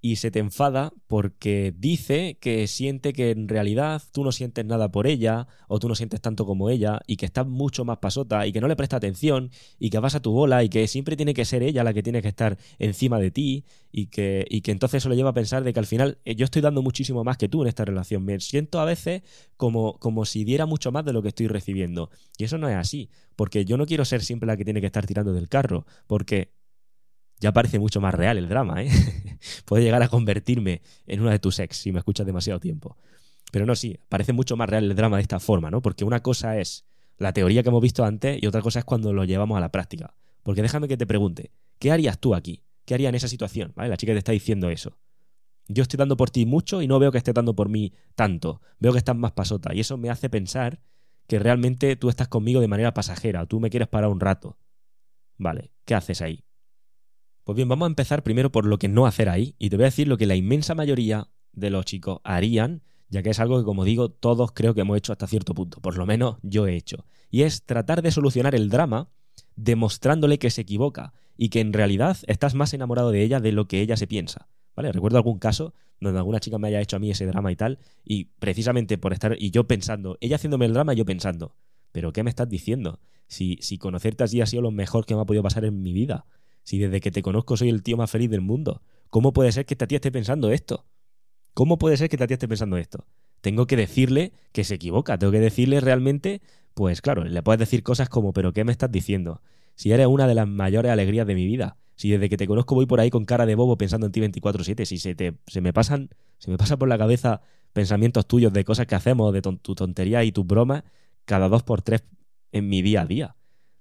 Y 0.00 0.16
se 0.16 0.30
te 0.30 0.38
enfada 0.38 0.92
porque 1.06 1.74
dice 1.76 2.38
que 2.40 2.66
siente 2.66 3.12
que 3.12 3.30
en 3.30 3.48
realidad 3.48 4.02
tú 4.12 4.24
no 4.24 4.32
sientes 4.32 4.64
nada 4.64 4.90
por 4.90 5.06
ella 5.06 5.46
o 5.68 5.78
tú 5.78 5.88
no 5.88 5.94
sientes 5.94 6.20
tanto 6.20 6.46
como 6.46 6.70
ella 6.70 7.00
y 7.06 7.16
que 7.16 7.26
estás 7.26 7.46
mucho 7.46 7.84
más 7.84 7.98
pasota 7.98 8.46
y 8.46 8.52
que 8.52 8.60
no 8.60 8.68
le 8.68 8.76
presta 8.76 8.96
atención 8.96 9.50
y 9.78 9.90
que 9.90 9.98
vas 9.98 10.14
a 10.14 10.20
tu 10.20 10.32
bola 10.32 10.64
y 10.64 10.68
que 10.68 10.86
siempre 10.88 11.16
tiene 11.16 11.34
que 11.34 11.44
ser 11.44 11.62
ella 11.62 11.84
la 11.84 11.92
que 11.92 12.02
tiene 12.02 12.22
que 12.22 12.28
estar 12.28 12.56
encima 12.78 13.18
de 13.18 13.30
ti 13.30 13.64
y 13.92 14.06
que, 14.06 14.46
y 14.48 14.62
que 14.62 14.72
entonces 14.72 14.98
eso 14.98 15.08
lo 15.08 15.14
lleva 15.14 15.30
a 15.30 15.34
pensar 15.34 15.64
de 15.64 15.72
que 15.72 15.80
al 15.80 15.86
final 15.86 16.18
eh, 16.24 16.34
yo 16.34 16.44
estoy 16.44 16.62
dando 16.62 16.80
muchísimo 16.82 17.22
más 17.24 17.36
que 17.36 17.48
tú 17.48 17.62
en 17.62 17.68
esta 17.68 17.84
relación. 17.84 18.24
Me 18.24 18.40
siento 18.40 18.80
a 18.80 18.84
veces 18.84 19.22
como, 19.56 19.98
como 19.98 20.24
si 20.24 20.44
diera 20.44 20.64
mucho 20.64 20.92
más 20.92 21.04
de 21.04 21.12
lo 21.12 21.22
que 21.22 21.28
estoy 21.28 21.48
recibiendo. 21.48 22.10
Y 22.38 22.44
eso 22.44 22.56
no 22.56 22.68
es 22.68 22.76
así, 22.76 23.10
porque 23.36 23.64
yo 23.64 23.76
no 23.76 23.86
quiero 23.86 24.04
ser 24.04 24.22
siempre 24.22 24.46
la 24.46 24.56
que 24.56 24.64
tiene 24.64 24.80
que 24.80 24.86
estar 24.86 25.06
tirando 25.06 25.32
del 25.32 25.48
carro, 25.48 25.86
porque 26.06 26.52
ya 27.40 27.52
parece 27.52 27.78
mucho 27.78 28.00
más 28.00 28.14
real 28.14 28.38
el 28.38 28.48
drama, 28.48 28.82
¿eh? 28.82 28.90
Puede 29.64 29.82
llegar 29.82 30.02
a 30.02 30.08
convertirme 30.08 30.82
en 31.06 31.20
una 31.20 31.32
de 31.32 31.38
tus 31.38 31.58
ex 31.58 31.76
si 31.76 31.92
me 31.92 31.98
escuchas 31.98 32.26
demasiado 32.26 32.60
tiempo. 32.60 32.96
Pero 33.50 33.66
no, 33.66 33.74
sí, 33.74 33.98
parece 34.08 34.32
mucho 34.32 34.56
más 34.56 34.68
real 34.68 34.84
el 34.84 34.94
drama 34.94 35.16
de 35.16 35.22
esta 35.22 35.40
forma, 35.40 35.70
¿no? 35.70 35.82
Porque 35.82 36.04
una 36.04 36.20
cosa 36.20 36.58
es 36.58 36.84
la 37.16 37.32
teoría 37.32 37.62
que 37.62 37.68
hemos 37.68 37.82
visto 37.82 38.04
antes 38.04 38.40
y 38.42 38.46
otra 38.46 38.62
cosa 38.62 38.78
es 38.80 38.84
cuando 38.84 39.12
lo 39.12 39.24
llevamos 39.24 39.56
a 39.56 39.60
la 39.60 39.72
práctica. 39.72 40.14
Porque 40.42 40.62
déjame 40.62 40.88
que 40.88 40.96
te 40.96 41.06
pregunte, 41.06 41.50
¿qué 41.78 41.90
harías 41.90 42.18
tú 42.18 42.34
aquí? 42.34 42.62
¿Qué 42.84 42.94
haría 42.94 43.08
en 43.08 43.14
esa 43.14 43.28
situación? 43.28 43.72
¿Vale? 43.74 43.88
La 43.88 43.96
chica 43.96 44.12
te 44.12 44.18
está 44.18 44.32
diciendo 44.32 44.70
eso. 44.70 44.98
Yo 45.68 45.82
estoy 45.82 45.98
dando 45.98 46.16
por 46.16 46.30
ti 46.30 46.46
mucho 46.46 46.82
y 46.82 46.88
no 46.88 46.98
veo 46.98 47.12
que 47.12 47.18
esté 47.18 47.32
dando 47.32 47.54
por 47.54 47.68
mí 47.68 47.92
tanto. 48.14 48.60
Veo 48.78 48.92
que 48.92 48.98
estás 48.98 49.16
más 49.16 49.32
pasota. 49.32 49.74
Y 49.74 49.80
eso 49.80 49.96
me 49.96 50.10
hace 50.10 50.28
pensar 50.28 50.80
que 51.26 51.38
realmente 51.38 51.94
tú 51.96 52.08
estás 52.08 52.28
conmigo 52.28 52.60
de 52.60 52.66
manera 52.66 52.92
pasajera 52.92 53.46
tú 53.46 53.60
me 53.60 53.70
quieres 53.70 53.88
parar 53.88 54.10
un 54.10 54.18
rato. 54.18 54.58
Vale, 55.38 55.70
¿qué 55.84 55.94
haces 55.94 56.22
ahí? 56.22 56.44
Pues 57.50 57.56
bien, 57.56 57.68
vamos 57.68 57.86
a 57.86 57.88
empezar 57.88 58.22
primero 58.22 58.52
por 58.52 58.64
lo 58.64 58.78
que 58.78 58.86
no 58.86 59.06
hacer 59.06 59.28
ahí 59.28 59.56
y 59.58 59.70
te 59.70 59.76
voy 59.76 59.82
a 59.82 59.86
decir 59.86 60.06
lo 60.06 60.16
que 60.16 60.26
la 60.26 60.36
inmensa 60.36 60.76
mayoría 60.76 61.26
de 61.52 61.70
los 61.70 61.84
chicos 61.84 62.20
harían, 62.22 62.84
ya 63.08 63.24
que 63.24 63.30
es 63.30 63.40
algo 63.40 63.58
que, 63.58 63.64
como 63.64 63.84
digo, 63.84 64.08
todos 64.08 64.52
creo 64.52 64.72
que 64.72 64.82
hemos 64.82 64.96
hecho 64.96 65.10
hasta 65.10 65.26
cierto 65.26 65.52
punto, 65.52 65.80
por 65.80 65.98
lo 65.98 66.06
menos 66.06 66.36
yo 66.42 66.68
he 66.68 66.76
hecho, 66.76 67.06
y 67.28 67.42
es 67.42 67.64
tratar 67.64 68.02
de 68.02 68.12
solucionar 68.12 68.54
el 68.54 68.68
drama 68.68 69.08
demostrándole 69.56 70.38
que 70.38 70.48
se 70.50 70.60
equivoca 70.60 71.12
y 71.36 71.48
que 71.48 71.58
en 71.58 71.72
realidad 71.72 72.18
estás 72.28 72.54
más 72.54 72.72
enamorado 72.72 73.10
de 73.10 73.24
ella 73.24 73.40
de 73.40 73.50
lo 73.50 73.66
que 73.66 73.80
ella 73.80 73.96
se 73.96 74.06
piensa. 74.06 74.46
¿Vale? 74.76 74.92
Recuerdo 74.92 75.18
algún 75.18 75.40
caso 75.40 75.74
donde 75.98 76.20
alguna 76.20 76.38
chica 76.38 76.56
me 76.58 76.68
haya 76.68 76.80
hecho 76.80 76.94
a 76.94 77.00
mí 77.00 77.10
ese 77.10 77.26
drama 77.26 77.50
y 77.50 77.56
tal, 77.56 77.80
y 78.04 78.26
precisamente 78.26 78.96
por 78.96 79.12
estar, 79.12 79.34
y 79.36 79.50
yo 79.50 79.66
pensando, 79.66 80.18
ella 80.20 80.36
haciéndome 80.36 80.66
el 80.66 80.72
drama, 80.72 80.94
yo 80.94 81.04
pensando, 81.04 81.56
¿pero 81.90 82.12
qué 82.12 82.22
me 82.22 82.30
estás 82.30 82.48
diciendo? 82.48 83.00
Si, 83.26 83.58
si 83.60 83.76
conocerte 83.76 84.22
así 84.22 84.40
ha 84.40 84.46
sido 84.46 84.62
lo 84.62 84.70
mejor 84.70 85.04
que 85.04 85.16
me 85.16 85.22
ha 85.22 85.24
podido 85.24 85.42
pasar 85.42 85.64
en 85.64 85.82
mi 85.82 85.92
vida. 85.92 86.26
Si 86.62 86.78
desde 86.78 87.00
que 87.00 87.10
te 87.10 87.22
conozco 87.22 87.56
soy 87.56 87.68
el 87.68 87.82
tío 87.82 87.96
más 87.96 88.10
feliz 88.10 88.30
del 88.30 88.40
mundo, 88.40 88.82
¿cómo 89.08 89.32
puede 89.32 89.52
ser 89.52 89.66
que 89.66 89.74
esta 89.74 89.86
tía 89.86 89.96
esté 89.96 90.12
pensando 90.12 90.50
esto? 90.50 90.86
¿Cómo 91.54 91.78
puede 91.78 91.96
ser 91.96 92.08
que 92.08 92.16
esta 92.16 92.26
tía 92.26 92.34
esté 92.34 92.48
pensando 92.48 92.76
esto? 92.76 93.06
Tengo 93.40 93.66
que 93.66 93.76
decirle 93.76 94.32
que 94.52 94.64
se 94.64 94.74
equivoca, 94.74 95.18
tengo 95.18 95.32
que 95.32 95.40
decirle 95.40 95.80
realmente, 95.80 96.42
pues 96.74 97.00
claro, 97.00 97.24
le 97.24 97.42
puedes 97.42 97.58
decir 97.58 97.82
cosas 97.82 98.08
como, 98.08 98.32
pero 98.32 98.52
¿qué 98.52 98.64
me 98.64 98.72
estás 98.72 98.92
diciendo? 98.92 99.42
Si 99.74 99.92
eres 99.92 100.06
una 100.06 100.26
de 100.26 100.34
las 100.34 100.46
mayores 100.46 100.92
alegrías 100.92 101.26
de 101.26 101.34
mi 101.34 101.46
vida, 101.46 101.76
si 101.96 102.10
desde 102.10 102.28
que 102.28 102.36
te 102.36 102.46
conozco 102.46 102.74
voy 102.74 102.86
por 102.86 103.00
ahí 103.00 103.10
con 103.10 103.24
cara 103.24 103.46
de 103.46 103.54
bobo 103.54 103.76
pensando 103.76 104.06
en 104.06 104.12
ti 104.12 104.20
24/7, 104.20 104.84
si 104.84 104.98
se, 104.98 105.14
te, 105.14 105.34
se 105.46 105.60
me 105.60 105.72
pasan, 105.72 106.10
se 106.38 106.50
me 106.50 106.58
pasa 106.58 106.76
por 106.78 106.88
la 106.88 106.98
cabeza 106.98 107.40
pensamientos 107.72 108.26
tuyos 108.26 108.52
de 108.52 108.64
cosas 108.64 108.86
que 108.86 108.94
hacemos, 108.94 109.32
de 109.32 109.42
tu 109.42 109.74
tontería 109.74 110.24
y 110.24 110.32
tus 110.32 110.46
bromas, 110.46 110.82
cada 111.24 111.48
dos 111.48 111.62
por 111.62 111.82
tres 111.82 112.04
en 112.52 112.68
mi 112.68 112.82
día 112.82 113.02
a 113.02 113.06
día. 113.06 113.36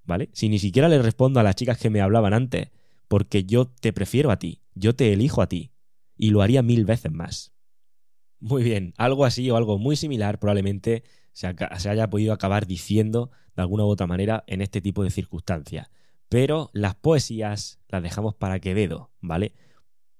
¿Vale? 0.09 0.29
Si 0.33 0.49
ni 0.49 0.57
siquiera 0.57 0.89
le 0.89 1.01
respondo 1.01 1.39
a 1.39 1.43
las 1.43 1.55
chicas 1.55 1.77
que 1.77 1.91
me 1.91 2.01
hablaban 2.01 2.33
antes, 2.33 2.71
porque 3.07 3.45
yo 3.45 3.67
te 3.67 3.93
prefiero 3.93 4.31
a 4.31 4.39
ti, 4.39 4.59
yo 4.73 4.95
te 4.95 5.13
elijo 5.13 5.41
a 5.43 5.47
ti, 5.47 5.71
y 6.17 6.31
lo 6.31 6.41
haría 6.41 6.63
mil 6.63 6.83
veces 6.83 7.11
más. 7.11 7.53
Muy 8.39 8.63
bien, 8.63 8.93
algo 8.97 9.23
así 9.23 9.49
o 9.51 9.55
algo 9.55 9.77
muy 9.77 9.95
similar 9.95 10.39
probablemente 10.39 11.03
se, 11.31 11.47
haya 11.47 12.09
podido 12.09 12.33
acabar 12.33 12.65
diciendo 12.65 13.29
de 13.55 13.61
alguna 13.61 13.85
u 13.85 13.89
otra 13.89 14.07
manera 14.07 14.43
en 14.47 14.61
este 14.61 14.81
tipo 14.81 15.03
de 15.03 15.11
circunstancias. 15.11 15.91
Pero 16.27 16.71
las 16.73 16.95
poesías 16.95 17.79
las 17.87 18.01
dejamos 18.01 18.33
para 18.33 18.59
Quevedo, 18.59 19.11
¿vale? 19.21 19.53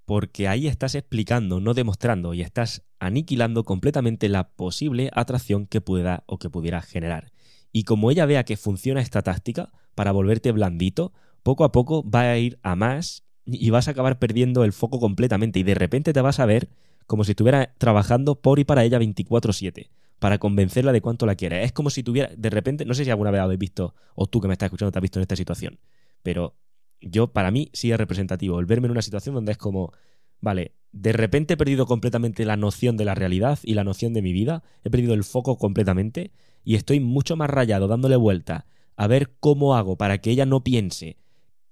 Porque 0.04 0.46
ahí 0.46 0.68
estás 0.68 0.94
explicando, 0.94 1.58
no 1.60 1.74
demostrando, 1.74 2.32
y 2.32 2.42
estás 2.42 2.84
aniquilando 3.00 3.64
completamente 3.64 4.28
la 4.28 4.50
posible 4.50 5.10
atracción 5.14 5.66
que 5.66 5.80
pueda 5.80 6.22
o 6.26 6.38
que 6.38 6.48
pudiera 6.48 6.80
generar. 6.80 7.32
Y 7.72 7.84
como 7.84 8.10
ella 8.10 8.26
vea 8.26 8.44
que 8.44 8.56
funciona 8.56 9.00
esta 9.00 9.22
táctica 9.22 9.72
para 9.94 10.12
volverte 10.12 10.52
blandito, 10.52 11.12
poco 11.42 11.64
a 11.64 11.72
poco 11.72 12.08
va 12.08 12.22
a 12.22 12.38
ir 12.38 12.58
a 12.62 12.76
más 12.76 13.24
y 13.44 13.70
vas 13.70 13.88
a 13.88 13.92
acabar 13.92 14.18
perdiendo 14.18 14.64
el 14.64 14.72
foco 14.72 15.00
completamente 15.00 15.58
y 15.58 15.62
de 15.62 15.74
repente 15.74 16.12
te 16.12 16.20
vas 16.20 16.40
a 16.40 16.46
ver 16.46 16.68
como 17.06 17.24
si 17.24 17.32
estuviera 17.32 17.74
trabajando 17.78 18.40
por 18.40 18.58
y 18.58 18.64
para 18.64 18.84
ella 18.84 18.98
24/7 18.98 19.90
para 20.20 20.38
convencerla 20.38 20.92
de 20.92 21.00
cuánto 21.00 21.26
la 21.26 21.34
quiere. 21.34 21.64
Es 21.64 21.72
como 21.72 21.90
si 21.90 22.02
tuviera, 22.02 22.30
de 22.36 22.50
repente, 22.50 22.84
no 22.84 22.94
sé 22.94 23.04
si 23.04 23.10
alguna 23.10 23.30
vez 23.30 23.40
habéis 23.40 23.58
visto, 23.58 23.94
o 24.14 24.26
tú 24.26 24.40
que 24.40 24.48
me 24.48 24.52
estás 24.52 24.66
escuchando 24.68 24.92
te 24.92 24.98
has 24.98 25.02
visto 25.02 25.18
en 25.18 25.22
esta 25.22 25.34
situación, 25.34 25.80
pero 26.22 26.54
yo, 27.00 27.32
para 27.32 27.50
mí, 27.50 27.70
sí 27.72 27.90
es 27.90 27.96
representativo 27.96 28.60
el 28.60 28.66
verme 28.66 28.86
en 28.86 28.92
una 28.92 29.02
situación 29.02 29.34
donde 29.34 29.52
es 29.52 29.58
como, 29.58 29.92
vale, 30.40 30.74
de 30.92 31.12
repente 31.12 31.54
he 31.54 31.56
perdido 31.56 31.86
completamente 31.86 32.44
la 32.44 32.56
noción 32.56 32.98
de 32.98 33.06
la 33.06 33.14
realidad 33.14 33.58
y 33.62 33.74
la 33.74 33.82
noción 33.82 34.12
de 34.12 34.20
mi 34.20 34.34
vida, 34.34 34.62
he 34.84 34.90
perdido 34.90 35.14
el 35.14 35.24
foco 35.24 35.56
completamente 35.56 36.32
y 36.64 36.74
estoy 36.74 37.00
mucho 37.00 37.36
más 37.36 37.50
rayado 37.50 37.88
dándole 37.88 38.16
vuelta 38.16 38.66
a 38.96 39.06
ver 39.06 39.32
cómo 39.40 39.76
hago 39.76 39.96
para 39.96 40.18
que 40.18 40.30
ella 40.30 40.46
no 40.46 40.62
piense 40.62 41.16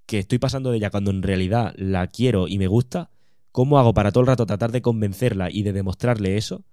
que 0.06 0.18
estoy 0.18 0.38
pasando 0.38 0.70
de 0.70 0.78
ella 0.78 0.90
cuando 0.90 1.10
en 1.10 1.22
realidad 1.22 1.74
la 1.76 2.06
quiero 2.06 2.48
y 2.48 2.56
me 2.56 2.66
gusta, 2.66 3.10
cómo 3.52 3.78
hago 3.78 3.92
para 3.92 4.10
todo 4.10 4.22
el 4.22 4.28
rato 4.28 4.46
tratar 4.46 4.72
de 4.72 4.80
convencerla 4.80 5.50
y 5.50 5.62
de 5.62 5.74
demostrarle 5.74 6.38
eso, 6.38 6.64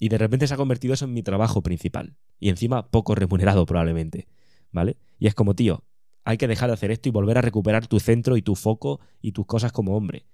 y 0.00 0.08
de 0.08 0.16
repente 0.16 0.46
se 0.46 0.54
ha 0.54 0.56
convertido 0.56 0.94
eso 0.94 1.04
en 1.04 1.12
mi 1.12 1.22
trabajo 1.22 1.62
principal, 1.62 2.16
y 2.40 2.48
encima 2.48 2.88
poco 2.88 3.14
remunerado 3.14 3.66
probablemente, 3.66 4.28
¿vale? 4.72 4.96
Y 5.18 5.26
es 5.26 5.34
como, 5.34 5.54
tío, 5.54 5.84
hay 6.24 6.38
que 6.38 6.48
dejar 6.48 6.70
de 6.70 6.74
hacer 6.74 6.90
esto 6.90 7.10
y 7.10 7.12
volver 7.12 7.36
a 7.36 7.42
recuperar 7.42 7.86
tu 7.86 8.00
centro 8.00 8.38
y 8.38 8.42
tu 8.42 8.54
foco 8.54 9.00
y 9.20 9.32
tus 9.32 9.44
cosas 9.44 9.72
como 9.72 9.94
hombre. 9.94 10.24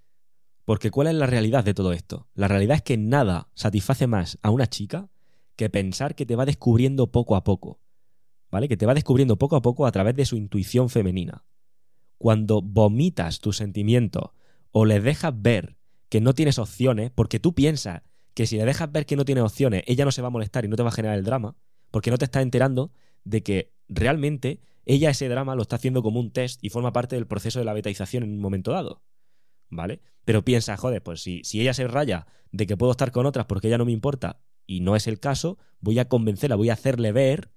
Porque 0.64 0.92
¿cuál 0.92 1.08
es 1.08 1.14
la 1.14 1.26
realidad 1.26 1.64
de 1.64 1.74
todo 1.74 1.92
esto? 1.92 2.28
La 2.34 2.46
realidad 2.46 2.76
es 2.76 2.82
que 2.82 2.96
nada 2.96 3.48
satisface 3.54 4.06
más 4.06 4.38
a 4.42 4.50
una 4.50 4.68
chica 4.68 5.08
que 5.60 5.68
pensar 5.68 6.14
que 6.14 6.24
te 6.24 6.36
va 6.36 6.46
descubriendo 6.46 7.12
poco 7.12 7.36
a 7.36 7.44
poco. 7.44 7.80
¿Vale? 8.50 8.66
Que 8.66 8.78
te 8.78 8.86
va 8.86 8.94
descubriendo 8.94 9.36
poco 9.36 9.56
a 9.56 9.60
poco 9.60 9.84
a 9.84 9.92
través 9.92 10.16
de 10.16 10.24
su 10.24 10.38
intuición 10.38 10.88
femenina. 10.88 11.44
Cuando 12.16 12.62
vomitas 12.62 13.40
tus 13.40 13.58
sentimientos 13.58 14.30
o 14.72 14.86
le 14.86 15.00
dejas 15.00 15.34
ver 15.36 15.76
que 16.08 16.22
no 16.22 16.34
tienes 16.34 16.58
opciones, 16.58 17.10
porque 17.10 17.40
tú 17.40 17.54
piensas 17.54 18.00
que 18.32 18.46
si 18.46 18.56
le 18.56 18.64
dejas 18.64 18.90
ver 18.90 19.04
que 19.04 19.16
no 19.16 19.26
tiene 19.26 19.42
opciones, 19.42 19.84
ella 19.86 20.06
no 20.06 20.12
se 20.12 20.22
va 20.22 20.28
a 20.28 20.30
molestar 20.30 20.64
y 20.64 20.68
no 20.68 20.76
te 20.76 20.82
va 20.82 20.88
a 20.88 20.92
generar 20.92 21.18
el 21.18 21.24
drama, 21.24 21.56
porque 21.90 22.10
no 22.10 22.16
te 22.16 22.24
estás 22.24 22.42
enterando 22.42 22.90
de 23.24 23.42
que 23.42 23.74
realmente 23.86 24.62
ella 24.86 25.10
ese 25.10 25.28
drama 25.28 25.54
lo 25.56 25.62
está 25.62 25.76
haciendo 25.76 26.02
como 26.02 26.20
un 26.20 26.30
test 26.30 26.64
y 26.64 26.70
forma 26.70 26.94
parte 26.94 27.16
del 27.16 27.26
proceso 27.26 27.58
de 27.58 27.66
la 27.66 27.74
betaización 27.74 28.22
en 28.22 28.30
un 28.30 28.40
momento 28.40 28.72
dado. 28.72 29.02
¿Vale? 29.68 30.00
Pero 30.24 30.42
piensa, 30.42 30.78
joder, 30.78 31.02
pues 31.02 31.22
si, 31.22 31.44
si 31.44 31.60
ella 31.60 31.74
se 31.74 31.86
raya 31.86 32.26
de 32.50 32.66
que 32.66 32.78
puedo 32.78 32.92
estar 32.92 33.12
con 33.12 33.26
otras 33.26 33.44
porque 33.44 33.68
ella 33.68 33.78
no 33.78 33.84
me 33.84 33.92
importa, 33.92 34.40
y 34.66 34.80
no 34.80 34.96
es 34.96 35.06
el 35.06 35.20
caso, 35.20 35.58
voy 35.80 35.98
a 35.98 36.08
convencerla, 36.08 36.56
voy 36.56 36.70
a 36.70 36.74
hacerle 36.74 37.12
ver 37.12 37.50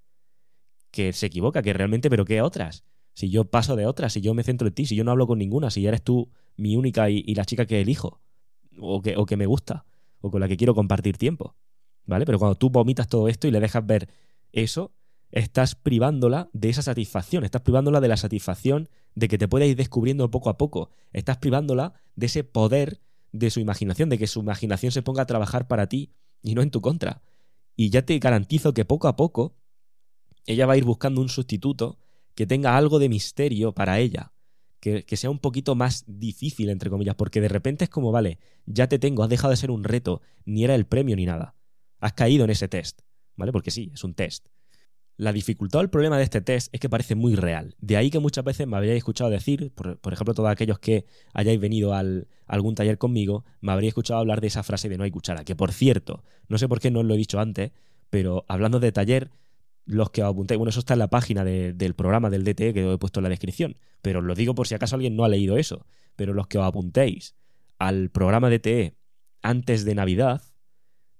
que 0.91 1.13
se 1.13 1.25
equivoca, 1.25 1.61
que 1.61 1.73
realmente, 1.73 2.09
pero 2.09 2.25
¿qué 2.25 2.41
otras? 2.41 2.83
Si 3.13 3.29
yo 3.29 3.45
paso 3.45 3.75
de 3.75 3.85
otras, 3.85 4.13
si 4.13 4.21
yo 4.21 4.33
me 4.33 4.43
centro 4.43 4.67
en 4.67 4.73
ti, 4.73 4.85
si 4.85 4.95
yo 4.95 5.03
no 5.03 5.11
hablo 5.11 5.27
con 5.27 5.39
ninguna, 5.39 5.69
si 5.69 5.85
eres 5.85 6.03
tú 6.03 6.31
mi 6.55 6.75
única 6.75 7.09
y, 7.09 7.33
la 7.35 7.45
chica 7.45 7.65
que 7.65 7.81
elijo, 7.81 8.21
o 8.79 9.01
que, 9.01 9.17
o 9.17 9.25
que 9.25 9.37
me 9.37 9.45
gusta, 9.45 9.85
o 10.21 10.31
con 10.31 10.41
la 10.41 10.47
que 10.47 10.57
quiero 10.57 10.75
compartir 10.75 11.17
tiempo. 11.17 11.55
¿Vale? 12.05 12.25
Pero 12.25 12.37
cuando 12.37 12.55
tú 12.55 12.69
vomitas 12.69 13.07
todo 13.07 13.27
esto 13.27 13.47
y 13.47 13.51
le 13.51 13.59
dejas 13.59 13.85
ver 13.85 14.09
eso, 14.51 14.93
estás 15.31 15.73
privándola 15.73 16.49
de 16.53 16.69
esa 16.69 16.81
satisfacción, 16.81 17.43
estás 17.43 17.61
privándola 17.61 18.01
de 18.01 18.07
la 18.07 18.17
satisfacción 18.17 18.89
de 19.15 19.27
que 19.27 19.37
te 19.37 19.47
pueda 19.47 19.65
ir 19.65 19.75
descubriendo 19.75 20.29
poco 20.29 20.49
a 20.49 20.57
poco, 20.57 20.89
estás 21.11 21.37
privándola 21.37 21.93
de 22.15 22.27
ese 22.27 22.43
poder 22.43 22.99
de 23.31 23.49
su 23.49 23.59
imaginación, 23.59 24.09
de 24.09 24.17
que 24.17 24.27
su 24.27 24.41
imaginación 24.41 24.91
se 24.91 25.01
ponga 25.01 25.23
a 25.23 25.25
trabajar 25.25 25.67
para 25.67 25.87
ti 25.87 26.11
y 26.43 26.53
no 26.53 26.61
en 26.61 26.69
tu 26.69 26.81
contra. 26.81 27.23
Y 27.75 27.89
ya 27.89 28.05
te 28.05 28.19
garantizo 28.19 28.73
que 28.73 28.85
poco 28.85 29.07
a 29.07 29.15
poco 29.15 29.55
ella 30.45 30.65
va 30.65 30.73
a 30.73 30.77
ir 30.77 30.83
buscando 30.83 31.21
un 31.21 31.29
sustituto 31.29 31.97
que 32.35 32.45
tenga 32.45 32.77
algo 32.77 32.99
de 32.99 33.09
misterio 33.09 33.73
para 33.73 33.99
ella, 33.99 34.33
que, 34.79 35.05
que, 35.05 35.17
sea 35.17 35.29
un 35.29 35.39
poquito 35.39 35.75
más 35.75 36.03
difícil, 36.07 36.69
entre 36.69 36.89
comillas, 36.89 37.15
porque 37.15 37.41
de 37.41 37.47
repente 37.47 37.85
es 37.85 37.89
como, 37.89 38.11
vale, 38.11 38.39
ya 38.65 38.87
te 38.87 38.99
tengo, 38.99 39.23
has 39.23 39.29
dejado 39.29 39.51
de 39.51 39.57
ser 39.57 39.71
un 39.71 39.83
reto, 39.83 40.21
ni 40.45 40.63
era 40.63 40.75
el 40.75 40.85
premio 40.85 41.15
ni 41.15 41.25
nada. 41.25 41.55
Has 41.99 42.13
caído 42.13 42.43
en 42.43 42.49
ese 42.49 42.67
test, 42.67 43.01
¿vale? 43.35 43.51
Porque 43.51 43.71
sí, 43.71 43.91
es 43.93 44.03
un 44.03 44.13
test. 44.13 44.47
La 45.15 45.31
dificultad 45.31 45.79
o 45.79 45.83
el 45.83 45.89
problema 45.89 46.17
de 46.17 46.23
este 46.23 46.41
test 46.41 46.73
es 46.73 46.79
que 46.79 46.89
parece 46.89 47.15
muy 47.15 47.35
real. 47.35 47.75
De 47.79 47.97
ahí 47.97 48.09
que 48.09 48.19
muchas 48.19 48.43
veces 48.43 48.67
me 48.67 48.77
habríais 48.77 48.97
escuchado 48.97 49.29
decir, 49.29 49.71
por, 49.73 50.13
ejemplo, 50.13 50.33
todos 50.33 50.49
aquellos 50.49 50.79
que 50.79 51.05
hayáis 51.33 51.59
venido 51.59 51.93
al, 51.93 52.27
a 52.47 52.53
algún 52.55 52.73
taller 52.73 52.97
conmigo, 52.97 53.45
me 53.61 53.71
habríais 53.71 53.91
escuchado 53.91 54.19
hablar 54.19 54.41
de 54.41 54.47
esa 54.47 54.63
frase 54.63 54.89
de 54.89 54.97
no 54.97 55.03
hay 55.03 55.11
cuchara. 55.11 55.43
Que 55.43 55.55
por 55.55 55.71
cierto, 55.71 56.23
no 56.47 56.57
sé 56.57 56.67
por 56.67 56.79
qué 56.79 56.89
no 56.89 57.01
os 57.01 57.05
lo 57.05 57.13
he 57.13 57.17
dicho 57.17 57.39
antes, 57.39 57.71
pero 58.09 58.43
hablando 58.47 58.79
de 58.79 58.91
taller, 58.91 59.29
los 59.85 60.09
que 60.09 60.23
os 60.23 60.29
apuntéis, 60.29 60.57
bueno, 60.57 60.69
eso 60.69 60.79
está 60.79 60.93
en 60.93 60.99
la 60.99 61.09
página 61.09 61.43
del 61.43 61.93
programa 61.93 62.29
del 62.29 62.43
DTE 62.43 62.73
que 62.73 62.93
he 62.93 62.97
puesto 62.97 63.19
en 63.19 63.23
la 63.23 63.29
descripción, 63.29 63.77
pero 64.01 64.19
os 64.19 64.25
lo 64.25 64.33
digo 64.33 64.55
por 64.55 64.67
si 64.67 64.75
acaso 64.75 64.95
alguien 64.95 65.15
no 65.15 65.23
ha 65.23 65.29
leído 65.29 65.57
eso. 65.57 65.85
Pero 66.15 66.33
los 66.33 66.47
que 66.47 66.57
os 66.57 66.65
apuntéis 66.65 67.35
al 67.79 68.09
programa 68.09 68.49
DTE 68.49 68.95
antes 69.41 69.83
de 69.83 69.95
Navidad, 69.95 70.41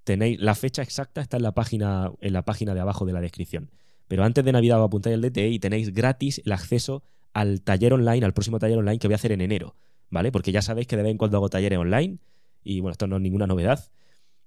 tenéis 0.03 0.39
la 0.39 0.55
fecha 0.55 0.81
exacta 0.81 1.21
está 1.21 1.37
en 1.37 1.43
la 1.43 1.53
página 1.53 2.11
en 2.21 2.33
la 2.33 2.45
página 2.45 2.73
de 2.73 2.79
abajo 2.79 3.05
de 3.05 3.13
la 3.13 3.21
descripción. 3.21 3.71
Pero 4.13 4.25
antes 4.25 4.45
de 4.45 4.51
Navidad 4.51 4.79
os 4.79 4.85
apuntáis 4.85 5.15
al 5.15 5.23
DTE 5.23 5.49
y 5.49 5.57
tenéis 5.57 5.91
gratis 5.91 6.39
el 6.45 6.51
acceso 6.51 7.01
al 7.33 7.63
taller 7.63 7.93
online, 7.93 8.23
al 8.23 8.31
próximo 8.31 8.59
taller 8.59 8.77
online 8.77 8.99
que 8.99 9.07
voy 9.07 9.13
a 9.13 9.15
hacer 9.15 9.31
en 9.31 9.41
enero, 9.41 9.73
¿vale? 10.11 10.31
Porque 10.31 10.51
ya 10.51 10.61
sabéis 10.61 10.85
que 10.85 10.95
de 10.95 11.01
vez 11.01 11.09
en 11.09 11.17
cuando 11.17 11.37
hago 11.37 11.49
talleres 11.49 11.79
online 11.79 12.19
y 12.63 12.79
bueno, 12.79 12.91
esto 12.91 13.07
no 13.07 13.15
es 13.15 13.23
ninguna 13.23 13.47
novedad. 13.47 13.89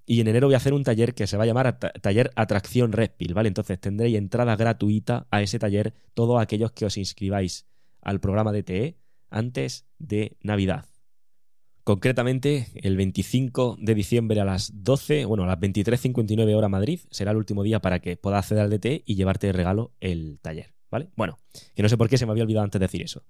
Y 0.06 0.20
en 0.20 0.28
enero 0.28 0.46
voy 0.46 0.54
a 0.54 0.58
hacer 0.58 0.72
un 0.72 0.84
taller 0.84 1.14
que 1.14 1.26
se 1.26 1.36
va 1.36 1.42
a 1.42 1.46
llamar 1.48 1.80
Taller 1.80 2.30
Atracción 2.36 2.92
Red 2.92 3.10
¿vale? 3.34 3.48
Entonces 3.48 3.80
tendréis 3.80 4.16
entrada 4.16 4.54
gratuita 4.54 5.26
a 5.32 5.42
ese 5.42 5.58
taller 5.58 5.94
todos 6.14 6.40
aquellos 6.40 6.70
que 6.70 6.86
os 6.86 6.96
inscribáis 6.96 7.66
al 8.02 8.20
programa 8.20 8.52
DTE 8.52 8.94
antes 9.30 9.84
de 9.98 10.36
Navidad. 10.42 10.86
Concretamente, 11.86 12.66
el 12.74 12.96
25 12.96 13.76
de 13.78 13.94
diciembre 13.94 14.40
a 14.40 14.44
las 14.44 14.72
12, 14.82 15.24
bueno, 15.24 15.44
a 15.44 15.46
las 15.46 15.60
23.59 15.60 16.56
hora 16.56 16.68
Madrid, 16.68 16.98
será 17.12 17.30
el 17.30 17.36
último 17.36 17.62
día 17.62 17.80
para 17.80 18.00
que 18.00 18.16
puedas 18.16 18.40
acceder 18.40 18.64
al 18.64 18.70
DT 18.70 19.04
y 19.06 19.14
llevarte 19.14 19.46
de 19.46 19.52
regalo 19.52 19.92
el 20.00 20.40
taller, 20.42 20.74
¿vale? 20.90 21.10
Bueno, 21.14 21.38
que 21.76 21.84
no 21.84 21.88
sé 21.88 21.96
por 21.96 22.08
qué 22.08 22.18
se 22.18 22.26
me 22.26 22.32
había 22.32 22.42
olvidado 22.42 22.64
antes 22.64 22.80
decir 22.80 23.02
eso. 23.02 23.22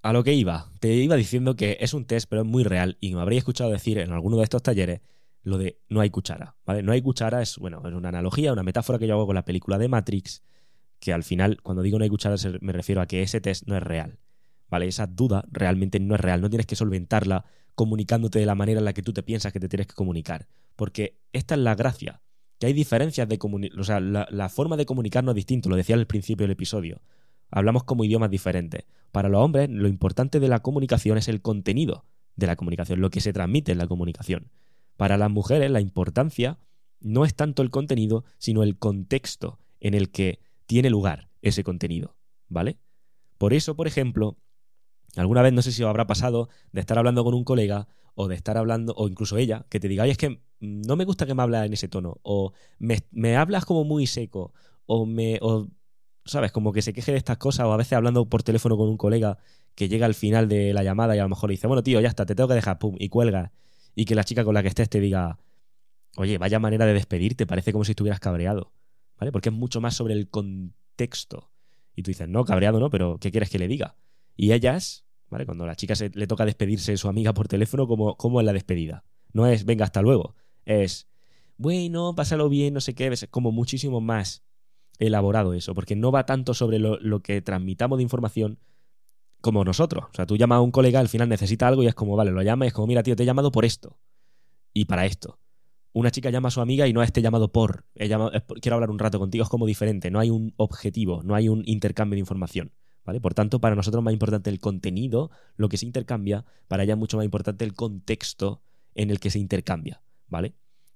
A 0.00 0.12
lo 0.12 0.22
que 0.22 0.32
iba, 0.32 0.70
te 0.78 0.94
iba 0.94 1.16
diciendo 1.16 1.56
que 1.56 1.76
es 1.80 1.92
un 1.92 2.04
test, 2.04 2.28
pero 2.30 2.42
es 2.42 2.48
muy 2.48 2.62
real, 2.62 2.98
y 3.00 3.16
me 3.16 3.20
habría 3.20 3.38
escuchado 3.38 3.72
decir 3.72 3.98
en 3.98 4.12
alguno 4.12 4.36
de 4.36 4.44
estos 4.44 4.62
talleres 4.62 5.00
lo 5.42 5.58
de 5.58 5.80
no 5.88 6.00
hay 6.00 6.10
cuchara, 6.10 6.54
¿vale? 6.64 6.84
No 6.84 6.92
hay 6.92 7.02
cuchara 7.02 7.42
es, 7.42 7.58
bueno, 7.58 7.82
es 7.84 7.92
una 7.92 8.10
analogía, 8.10 8.52
una 8.52 8.62
metáfora 8.62 9.00
que 9.00 9.08
yo 9.08 9.14
hago 9.14 9.26
con 9.26 9.34
la 9.34 9.44
película 9.44 9.76
de 9.78 9.88
Matrix, 9.88 10.44
que 11.00 11.12
al 11.12 11.24
final, 11.24 11.60
cuando 11.64 11.82
digo 11.82 11.98
no 11.98 12.04
hay 12.04 12.10
cuchara, 12.10 12.36
me 12.60 12.72
refiero 12.72 13.00
a 13.00 13.06
que 13.06 13.22
ese 13.22 13.40
test 13.40 13.66
no 13.66 13.76
es 13.76 13.82
real, 13.82 14.20
¿vale? 14.68 14.86
Esa 14.86 15.08
duda 15.08 15.44
realmente 15.50 15.98
no 15.98 16.14
es 16.14 16.20
real, 16.20 16.40
no 16.40 16.48
tienes 16.48 16.66
que 16.66 16.76
solventarla 16.76 17.44
comunicándote 17.74 18.38
de 18.38 18.46
la 18.46 18.54
manera 18.54 18.78
en 18.78 18.84
la 18.84 18.92
que 18.92 19.02
tú 19.02 19.12
te 19.12 19.22
piensas 19.22 19.52
que 19.52 19.60
te 19.60 19.68
tienes 19.68 19.86
que 19.86 19.94
comunicar. 19.94 20.46
Porque 20.76 21.18
esta 21.32 21.54
es 21.54 21.60
la 21.60 21.74
gracia, 21.74 22.22
que 22.58 22.66
hay 22.66 22.72
diferencias 22.72 23.28
de 23.28 23.38
comunicación, 23.38 23.80
o 23.80 23.84
sea, 23.84 24.00
la, 24.00 24.48
forma 24.48 24.76
de 24.76 24.86
comunicarnos 24.86 25.32
es 25.32 25.36
distinto, 25.36 25.68
lo 25.68 25.76
decía 25.76 25.96
al 25.96 26.06
principio 26.06 26.44
del 26.44 26.52
episodio. 26.52 27.00
Hablamos 27.50 27.84
como 27.84 28.04
idiomas 28.04 28.30
diferentes. 28.30 28.84
Para 29.10 29.28
los 29.28 29.42
hombres, 29.42 29.68
lo 29.68 29.88
importante 29.88 30.40
de 30.40 30.48
la 30.48 30.60
comunicación 30.60 31.18
es 31.18 31.28
el 31.28 31.42
contenido 31.42 32.04
de 32.36 32.46
la 32.46 32.56
comunicación, 32.56 33.00
lo 33.00 33.10
que 33.10 33.20
se 33.20 33.32
transmite 33.32 33.72
en 33.72 33.78
la 33.78 33.86
comunicación. 33.86 34.50
Para 34.96 35.16
las 35.16 35.30
mujeres, 35.30 35.70
la 35.70 35.80
importancia 35.80 36.58
no 37.00 37.24
es 37.24 37.34
tanto 37.34 37.62
el 37.62 37.70
contenido, 37.70 38.24
sino 38.38 38.62
el 38.62 38.78
contexto 38.78 39.58
en 39.80 39.94
el 39.94 40.10
que 40.10 40.38
tiene 40.66 40.88
lugar 40.88 41.28
ese 41.42 41.64
contenido, 41.64 42.14
¿vale? 42.48 42.78
Por 43.38 43.52
eso, 43.52 43.74
por 43.74 43.88
ejemplo, 43.88 44.38
Alguna 45.16 45.42
vez 45.42 45.52
no 45.52 45.62
sé 45.62 45.72
si 45.72 45.82
os 45.82 45.88
habrá 45.88 46.06
pasado 46.06 46.48
de 46.72 46.80
estar 46.80 46.98
hablando 46.98 47.22
con 47.24 47.34
un 47.34 47.44
colega 47.44 47.88
o 48.14 48.28
de 48.28 48.34
estar 48.34 48.56
hablando, 48.58 48.94
o 48.96 49.08
incluso 49.08 49.36
ella, 49.36 49.66
que 49.68 49.80
te 49.80 49.88
diga, 49.88 50.04
oye, 50.04 50.12
es 50.12 50.18
que 50.18 50.40
no 50.60 50.96
me 50.96 51.04
gusta 51.04 51.26
que 51.26 51.34
me 51.34 51.42
hables 51.42 51.64
en 51.64 51.72
ese 51.72 51.88
tono, 51.88 52.18
o 52.22 52.52
me, 52.78 53.36
hablas 53.36 53.64
como 53.64 53.84
muy 53.84 54.06
seco, 54.06 54.52
o 54.86 55.06
me, 55.06 55.38
o, 55.40 55.68
¿sabes? 56.24 56.52
Como 56.52 56.72
que 56.72 56.82
se 56.82 56.92
queje 56.92 57.12
de 57.12 57.18
estas 57.18 57.38
cosas, 57.38 57.66
o 57.66 57.72
a 57.72 57.76
veces 57.76 57.94
hablando 57.94 58.26
por 58.26 58.42
teléfono 58.42 58.76
con 58.76 58.88
un 58.88 58.96
colega 58.96 59.38
que 59.74 59.88
llega 59.88 60.06
al 60.06 60.14
final 60.14 60.48
de 60.48 60.74
la 60.74 60.82
llamada 60.82 61.16
y 61.16 61.18
a 61.18 61.22
lo 61.22 61.30
mejor 61.30 61.48
le 61.48 61.54
dice, 61.54 61.66
bueno, 61.66 61.82
tío, 61.82 62.00
ya 62.00 62.08
está, 62.08 62.26
te 62.26 62.34
tengo 62.34 62.48
que 62.48 62.54
dejar, 62.54 62.78
pum, 62.78 62.96
y 62.98 63.08
cuelga, 63.08 63.52
y 63.94 64.04
que 64.04 64.14
la 64.14 64.24
chica 64.24 64.44
con 64.44 64.54
la 64.54 64.62
que 64.62 64.68
estés 64.68 64.88
te 64.88 65.00
diga, 65.00 65.38
oye, 66.16 66.38
vaya 66.38 66.58
manera 66.58 66.86
de 66.86 66.92
despedirte, 66.92 67.46
parece 67.46 67.72
como 67.72 67.84
si 67.84 67.92
estuvieras 67.92 68.20
cabreado, 68.20 68.72
¿vale? 69.18 69.32
Porque 69.32 69.48
es 69.48 69.54
mucho 69.54 69.80
más 69.80 69.94
sobre 69.94 70.14
el 70.14 70.28
contexto. 70.28 71.50
Y 71.94 72.02
tú 72.02 72.10
dices, 72.10 72.28
no, 72.28 72.44
cabreado 72.44 72.80
no, 72.80 72.90
pero 72.90 73.18
¿qué 73.18 73.30
quieres 73.30 73.50
que 73.50 73.58
le 73.58 73.68
diga? 73.68 73.96
Y 74.36 74.52
ellas, 74.52 75.04
¿vale? 75.28 75.46
Cuando 75.46 75.64
a 75.64 75.66
la 75.66 75.76
chica 75.76 75.94
se, 75.94 76.10
le 76.10 76.26
toca 76.26 76.44
despedirse 76.44 76.92
de 76.92 76.98
su 76.98 77.08
amiga 77.08 77.34
por 77.34 77.48
teléfono, 77.48 77.86
como, 77.86 78.16
como 78.16 78.40
en 78.40 78.46
la 78.46 78.52
despedida. 78.52 79.04
No 79.32 79.46
es, 79.46 79.64
venga, 79.64 79.84
hasta 79.84 80.02
luego. 80.02 80.34
Es, 80.64 81.08
bueno, 81.56 82.14
pásalo 82.14 82.48
bien, 82.48 82.74
no 82.74 82.80
sé 82.80 82.94
qué. 82.94 83.06
Es 83.08 83.26
como 83.30 83.52
muchísimo 83.52 84.00
más 84.00 84.44
elaborado 84.98 85.54
eso, 85.54 85.74
porque 85.74 85.96
no 85.96 86.12
va 86.12 86.26
tanto 86.26 86.54
sobre 86.54 86.78
lo, 86.78 87.20
que 87.20 87.42
transmitamos 87.42 87.98
de 87.98 88.02
información 88.02 88.58
como 89.40 89.64
nosotros. 89.64 90.04
O 90.10 90.14
sea, 90.14 90.26
tú 90.26 90.36
llamas 90.36 90.56
a 90.56 90.60
un 90.60 90.70
colega, 90.70 91.00
al 91.00 91.08
final 91.08 91.28
necesita 91.28 91.66
algo 91.68 91.82
y 91.82 91.86
es 91.86 91.94
como, 91.94 92.16
vale, 92.16 92.30
lo 92.30 92.42
llama 92.42 92.64
y 92.64 92.68
es 92.68 92.74
como, 92.74 92.86
mira, 92.86 93.02
tío, 93.02 93.16
te 93.16 93.24
he 93.24 93.26
llamado 93.26 93.50
por 93.50 93.64
esto. 93.64 93.98
Y 94.72 94.84
para 94.86 95.06
esto. 95.06 95.38
Una 95.92 96.10
chica 96.10 96.30
llama 96.30 96.48
a 96.48 96.50
su 96.50 96.60
amiga 96.60 96.86
y 96.86 96.92
no 96.92 97.00
a 97.00 97.04
este 97.04 97.20
llamado 97.20 97.52
por. 97.52 97.84
quiero 97.94 98.74
hablar 98.74 98.90
un 98.90 98.98
rato 98.98 99.18
contigo, 99.18 99.44
es 99.44 99.50
como 99.50 99.66
diferente. 99.66 100.10
No 100.10 100.20
hay 100.20 100.30
un 100.30 100.54
objetivo, 100.56 101.22
no 101.22 101.34
hay 101.34 101.48
un 101.48 101.62
intercambio 101.66 102.16
de 102.16 102.20
información. 102.20 102.72
¿Vale? 103.04 103.20
Por 103.20 103.34
tanto, 103.34 103.60
para 103.60 103.74
nosotros 103.74 104.02
más 104.02 104.12
importante 104.12 104.48
el 104.48 104.60
contenido, 104.60 105.30
lo 105.56 105.68
que 105.68 105.76
se 105.76 105.86
intercambia, 105.86 106.44
para 106.68 106.84
ella 106.84 106.92
es 106.92 106.98
mucho 106.98 107.16
más 107.16 107.24
importante 107.24 107.64
el 107.64 107.74
contexto 107.74 108.62
en 108.94 109.10
el 109.10 109.18
que 109.18 109.30
se 109.30 109.40
intercambia, 109.40 110.02
¿vale? 110.28 110.54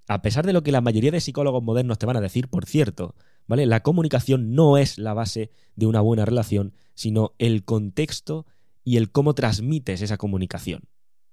A 0.08 0.22
pesar 0.22 0.46
de 0.46 0.52
lo 0.52 0.62
que 0.62 0.70
la 0.70 0.80
mayoría 0.80 1.10
de 1.10 1.20
psicólogos 1.20 1.64
modernos 1.64 1.98
te 1.98 2.06
van 2.06 2.16
a 2.16 2.20
decir, 2.20 2.48
por 2.48 2.66
cierto, 2.66 3.16
¿vale? 3.48 3.66
La 3.66 3.82
comunicación 3.82 4.54
no 4.54 4.78
es 4.78 4.98
la 4.98 5.14
base 5.14 5.50
de 5.74 5.86
una 5.86 6.00
buena 6.00 6.24
relación, 6.24 6.74
sino 6.94 7.32
el 7.38 7.64
contexto 7.64 8.46
y 8.84 8.98
el 8.98 9.10
cómo 9.10 9.34
transmites 9.34 10.00
esa 10.00 10.16
comunicación, 10.16 10.84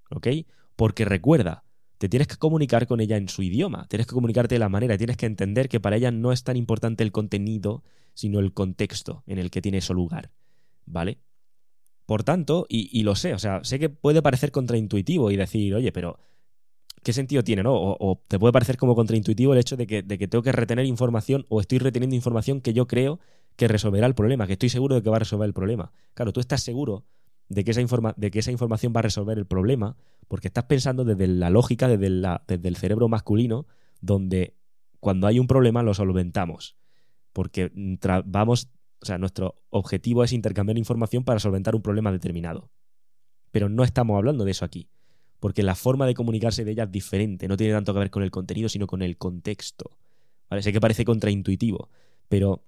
¿ok? 0.10 0.27
Porque 0.75 1.06
recuerda, 1.06 1.65
te 2.00 2.10
tienes 2.10 2.27
que 2.27 2.38
comunicar 2.38 2.88
con 2.88 3.00
ella 3.00 3.18
en 3.18 3.30
su 3.30 3.44
idioma, 3.44 3.88
tienes 3.88 4.08
que 4.08 4.13
comunicarte 4.13 4.56
de 4.56 4.60
la 4.60 4.70
manera, 4.70 4.98
tienes 4.98 5.18
que 5.18 5.27
entender 5.27 5.70
que 5.70 5.80
para 5.80 5.96
ella 5.96 6.10
no 6.10 6.32
es 6.32 6.44
tan 6.44 6.58
importante 6.58 7.03
el 7.03 7.12
contenido, 7.12 7.84
sino 8.15 8.39
el 8.39 8.53
contexto 8.53 9.24
en 9.27 9.38
el 9.38 9.51
que 9.51 9.62
tiene 9.62 9.82
su 9.82 9.94
lugar. 9.94 10.32
¿Vale? 10.86 11.20
Por 12.06 12.24
tanto, 12.24 12.66
y, 12.68 13.02
lo 13.04 13.16
sé, 13.16 13.34
o 13.34 13.40
sea, 13.40 13.63
sé 13.63 13.80
que 13.80 13.90
puede 13.90 14.22
parecer 14.22 14.52
contraintuitivo 14.52 15.32
y 15.32 15.38
decir, 15.38 15.74
oye, 15.74 15.92
pero 15.92 16.20
¿qué 17.02 17.13
sentido 17.13 17.44
tiene, 17.44 17.63
no? 17.63 17.74
O, 17.74 18.22
te 18.28 18.38
puede 18.38 18.52
parecer 18.52 18.78
como 18.78 18.94
contraintuitivo 18.94 19.54
el 19.54 19.60
hecho 19.60 19.78
de 19.78 19.88
que, 19.88 20.04
de 20.04 20.18
que, 20.18 20.28
tengo 20.28 20.44
que 20.44 20.52
retener 20.52 20.86
información 20.86 21.46
o 21.48 21.62
estoy 21.62 21.80
reteniendo 21.80 22.16
información 22.16 22.60
que 22.60 22.74
yo 22.74 22.88
creo 22.88 23.20
que 23.56 23.68
resolverá 23.68 24.06
el 24.08 24.16
problema, 24.16 24.48
que 24.48 24.54
estoy 24.54 24.70
seguro 24.70 24.96
de 24.96 25.04
que 25.04 25.10
va 25.10 25.16
a 25.16 25.20
resolver 25.20 25.48
el 25.48 25.54
problema. 25.54 25.94
Claro, 26.13 26.34
tú 26.34 26.40
estás 26.40 26.62
seguro 26.62 27.06
de 27.50 27.63
que 27.63 27.72
esa, 27.72 27.82
de 28.18 28.32
que 28.32 28.40
esa 28.40 28.52
información 28.52 28.94
va 28.96 29.00
a 29.00 29.04
resolver 29.04 29.38
el 29.38 29.46
problema 29.46 29.96
porque 30.28 30.48
estás 30.48 30.66
pensando 30.66 31.06
desde 31.06 31.28
la 31.28 31.50
lógica, 31.50 31.88
desde, 31.88 32.10
la, 32.10 32.44
desde 32.48 32.68
el 32.68 32.75
cerebro 32.75 33.08
masculino, 33.08 33.66
donde 34.02 34.56
cuando 35.00 35.28
hay 35.28 35.40
un 35.40 35.48
problema 35.48 35.84
lo 35.84 35.94
solventamos. 35.94 36.75
Porque 37.34 37.72
vamos 38.25 38.70
o 39.03 39.05
sea, 39.05 39.17
nuestro 39.17 39.62
objetivo 39.69 40.24
es 40.24 40.31
intercambiar 40.31 40.77
información 40.77 41.25
para 41.25 41.38
solventar 41.38 41.75
un 41.75 41.81
problema 41.81 42.10
determinado. 42.10 42.69
Pero 43.51 43.67
no 43.67 43.83
estamos 43.83 44.17
hablando 44.17 44.45
de 44.45 44.51
eso 44.51 44.63
aquí, 44.63 44.88
porque 45.41 45.62
la 45.62 45.75
forma 45.75 46.07
de 46.07 46.13
comunicarse 46.13 46.63
de 46.63 46.72
ella 46.72 46.86
es 46.86 46.91
diferente, 46.91 47.50
no 47.50 47.57
tiene 47.57 47.74
tanto 47.74 47.93
que 47.93 48.00
ver 48.00 48.10
con 48.10 48.24
el 48.24 48.31
contenido, 48.31 48.69
sino 48.69 48.88
con 48.88 49.01
el 49.01 49.17
contexto. 49.17 49.98
Sé 50.62 50.72
que 50.72 50.79
parece 50.79 51.03
contraintuitivo, 51.03 51.89
pero 52.29 52.63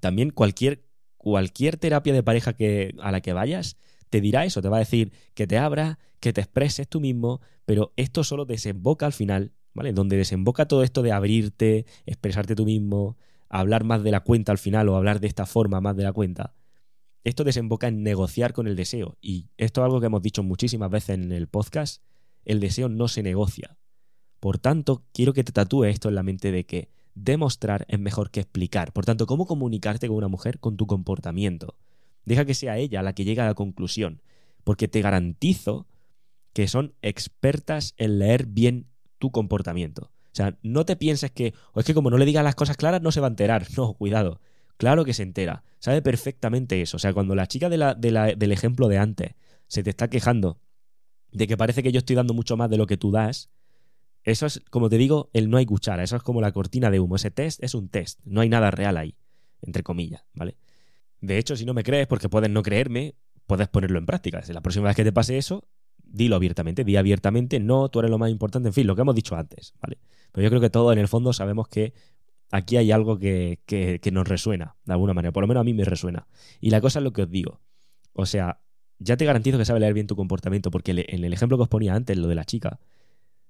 también 0.00 0.30
cualquier, 0.30 0.84
cualquier 1.18 1.76
terapia 1.76 2.14
de 2.14 2.22
pareja 2.22 2.54
que, 2.54 2.94
a 3.00 3.12
la 3.12 3.20
que 3.20 3.34
vayas 3.34 3.76
te 4.08 4.22
dirá 4.22 4.46
eso, 4.46 4.62
te 4.62 4.70
va 4.70 4.76
a 4.76 4.80
decir 4.80 5.12
que 5.34 5.46
te 5.46 5.58
abras, 5.58 5.98
que 6.18 6.32
te 6.32 6.40
expreses 6.40 6.88
tú 6.88 6.98
mismo, 6.98 7.42
pero 7.66 7.92
esto 7.96 8.24
solo 8.24 8.46
desemboca 8.46 9.04
al 9.04 9.12
final 9.12 9.52
¿vale? 9.74 9.92
Donde 9.92 10.16
desemboca 10.16 10.66
todo 10.66 10.82
esto 10.82 11.02
de 11.02 11.12
abrirte, 11.12 11.86
expresarte 12.04 12.56
tú 12.56 12.64
mismo, 12.64 13.16
hablar 13.48 13.84
más 13.84 14.02
de 14.02 14.10
la 14.10 14.20
cuenta 14.20 14.52
al 14.52 14.58
final 14.58 14.88
o 14.88 14.96
hablar 14.96 15.20
de 15.20 15.26
esta 15.26 15.46
forma 15.46 15.80
más 15.80 15.96
de 15.96 16.04
la 16.04 16.12
cuenta. 16.12 16.54
Esto 17.24 17.44
desemboca 17.44 17.88
en 17.88 18.02
negociar 18.02 18.52
con 18.52 18.66
el 18.66 18.76
deseo. 18.76 19.16
Y 19.20 19.50
esto 19.56 19.80
es 19.80 19.84
algo 19.84 20.00
que 20.00 20.06
hemos 20.06 20.22
dicho 20.22 20.42
muchísimas 20.42 20.90
veces 20.90 21.10
en 21.10 21.32
el 21.32 21.48
podcast. 21.48 22.02
El 22.44 22.60
deseo 22.60 22.88
no 22.88 23.08
se 23.08 23.22
negocia. 23.22 23.76
Por 24.40 24.58
tanto, 24.58 25.04
quiero 25.12 25.32
que 25.32 25.44
te 25.44 25.52
tatúes 25.52 25.92
esto 25.92 26.08
en 26.08 26.14
la 26.14 26.22
mente 26.22 26.52
de 26.52 26.64
que 26.64 26.90
demostrar 27.14 27.84
es 27.88 27.98
mejor 27.98 28.30
que 28.30 28.40
explicar. 28.40 28.92
Por 28.92 29.04
tanto, 29.04 29.26
¿cómo 29.26 29.46
comunicarte 29.46 30.06
con 30.08 30.16
una 30.16 30.28
mujer? 30.28 30.60
Con 30.60 30.76
tu 30.76 30.86
comportamiento. 30.86 31.76
Deja 32.24 32.44
que 32.44 32.54
sea 32.54 32.78
ella 32.78 33.02
la 33.02 33.14
que 33.14 33.24
llegue 33.24 33.40
a 33.40 33.46
la 33.46 33.54
conclusión. 33.54 34.22
Porque 34.64 34.88
te 34.88 35.00
garantizo 35.00 35.86
que 36.52 36.68
son 36.68 36.94
expertas 37.02 37.94
en 37.96 38.18
leer 38.18 38.46
bien 38.46 38.86
tu 39.18 39.30
comportamiento. 39.30 40.10
Sea, 40.38 40.56
no 40.62 40.84
te 40.84 40.94
pienses 40.94 41.32
que, 41.32 41.52
o 41.72 41.80
es 41.80 41.86
que 41.86 41.94
como 41.94 42.10
no 42.10 42.16
le 42.16 42.24
digas 42.24 42.44
las 42.44 42.54
cosas 42.54 42.76
claras, 42.76 43.02
no 43.02 43.10
se 43.10 43.20
va 43.20 43.26
a 43.26 43.30
enterar. 43.30 43.66
No, 43.76 43.94
cuidado. 43.94 44.40
Claro 44.76 45.04
que 45.04 45.12
se 45.12 45.24
entera. 45.24 45.64
Sabe 45.80 46.00
perfectamente 46.00 46.80
eso. 46.80 46.96
O 46.96 47.00
sea, 47.00 47.12
cuando 47.12 47.34
la 47.34 47.48
chica 47.48 47.68
del 47.68 48.52
ejemplo 48.52 48.86
de 48.86 48.98
antes 48.98 49.32
se 49.66 49.82
te 49.82 49.90
está 49.90 50.08
quejando 50.08 50.60
de 51.32 51.48
que 51.48 51.56
parece 51.56 51.82
que 51.82 51.90
yo 51.90 51.98
estoy 51.98 52.14
dando 52.14 52.34
mucho 52.34 52.56
más 52.56 52.70
de 52.70 52.76
lo 52.76 52.86
que 52.86 52.96
tú 52.96 53.10
das, 53.10 53.50
eso 54.22 54.46
es, 54.46 54.62
como 54.70 54.88
te 54.88 54.96
digo, 54.96 55.28
el 55.32 55.50
no 55.50 55.56
hay 55.56 55.66
cuchara. 55.66 56.04
Eso 56.04 56.14
es 56.14 56.22
como 56.22 56.40
la 56.40 56.52
cortina 56.52 56.88
de 56.88 57.00
humo. 57.00 57.16
Ese 57.16 57.32
test 57.32 57.60
es 57.64 57.74
un 57.74 57.88
test. 57.88 58.20
No 58.24 58.40
hay 58.40 58.48
nada 58.48 58.70
real 58.70 58.96
ahí, 58.96 59.16
entre 59.62 59.82
comillas, 59.82 60.24
¿vale? 60.34 60.56
De 61.20 61.38
hecho, 61.38 61.56
si 61.56 61.64
no 61.64 61.74
me 61.74 61.82
crees, 61.82 62.06
porque 62.06 62.28
puedes 62.28 62.48
no 62.48 62.62
creerme, 62.62 63.16
puedes 63.48 63.66
ponerlo 63.66 63.98
en 63.98 64.06
práctica. 64.06 64.42
Si 64.42 64.52
la 64.52 64.60
próxima 64.60 64.86
vez 64.86 64.94
que 64.94 65.02
te 65.02 65.12
pase 65.12 65.36
eso, 65.36 65.66
dilo 66.08 66.36
abiertamente, 66.36 66.84
di 66.84 66.96
abiertamente, 66.96 67.60
no, 67.60 67.88
tú 67.88 68.00
eres 68.00 68.10
lo 68.10 68.18
más 68.18 68.30
importante, 68.30 68.68
en 68.68 68.72
fin, 68.72 68.86
lo 68.86 68.94
que 68.94 69.02
hemos 69.02 69.14
dicho 69.14 69.36
antes, 69.36 69.74
¿vale? 69.80 69.98
Pero 70.32 70.44
yo 70.44 70.50
creo 70.50 70.60
que 70.60 70.70
todos 70.70 70.92
en 70.92 70.98
el 70.98 71.08
fondo 71.08 71.32
sabemos 71.32 71.68
que 71.68 71.92
aquí 72.50 72.76
hay 72.76 72.92
algo 72.92 73.18
que, 73.18 74.00
nos 74.12 74.28
resuena, 74.28 74.76
de 74.84 74.92
alguna 74.92 75.14
manera. 75.14 75.32
Por 75.32 75.42
lo 75.42 75.48
menos 75.48 75.60
a 75.60 75.64
mí 75.64 75.74
me 75.74 75.84
resuena. 75.84 76.26
Y 76.60 76.70
la 76.70 76.80
cosa 76.80 76.98
es 76.98 77.04
lo 77.04 77.12
que 77.12 77.22
os 77.22 77.30
digo. 77.30 77.60
O 78.12 78.26
sea, 78.26 78.60
ya 78.98 79.16
te 79.16 79.24
garantizo 79.24 79.58
que 79.58 79.64
sabe 79.64 79.80
leer 79.80 79.94
bien 79.94 80.06
tu 80.06 80.16
comportamiento, 80.16 80.70
porque 80.70 81.04
en 81.08 81.24
el 81.24 81.32
ejemplo 81.32 81.56
que 81.56 81.62
os 81.62 81.68
ponía 81.68 81.94
antes, 81.94 82.16
lo 82.16 82.28
de 82.28 82.34
la 82.34 82.44
chica, 82.44 82.80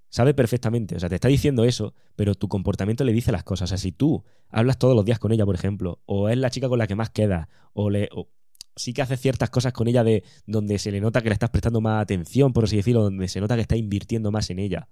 sabe 0.08 0.34
perfectamente. 0.34 0.96
O 0.96 1.00
sea, 1.00 1.08
te 1.08 1.14
está 1.14 1.28
diciendo 1.28 1.64
eso, 1.64 1.94
pero 2.16 2.34
tu 2.34 2.48
comportamiento 2.48 3.04
le 3.04 3.12
dice 3.12 3.32
las 3.32 3.44
cosas. 3.44 3.68
O 3.68 3.70
sea, 3.70 3.78
si 3.78 3.92
tú 3.92 4.24
hablas 4.48 4.78
todos 4.78 4.94
los 4.94 5.04
días 5.04 5.18
con 5.18 5.32
ella, 5.32 5.46
por 5.46 5.54
ejemplo, 5.54 6.00
o 6.06 6.28
es 6.28 6.38
la 6.38 6.50
chica 6.50 6.68
con 6.68 6.78
la 6.78 6.86
que 6.86 6.94
más 6.94 7.10
queda, 7.10 7.48
o 7.72 7.90
le. 7.90 8.08
Sí 8.78 8.92
que 8.92 9.02
haces 9.02 9.20
ciertas 9.20 9.50
cosas 9.50 9.72
con 9.72 9.88
ella 9.88 10.04
de 10.04 10.24
donde 10.46 10.78
se 10.78 10.90
le 10.90 11.00
nota 11.00 11.20
que 11.20 11.28
le 11.28 11.34
estás 11.34 11.50
prestando 11.50 11.80
más 11.80 12.02
atención, 12.02 12.52
por 12.52 12.64
así 12.64 12.76
decirlo, 12.76 13.02
donde 13.02 13.28
se 13.28 13.40
nota 13.40 13.56
que 13.56 13.62
está 13.62 13.76
invirtiendo 13.76 14.30
más 14.30 14.48
en 14.50 14.58
ella. 14.58 14.88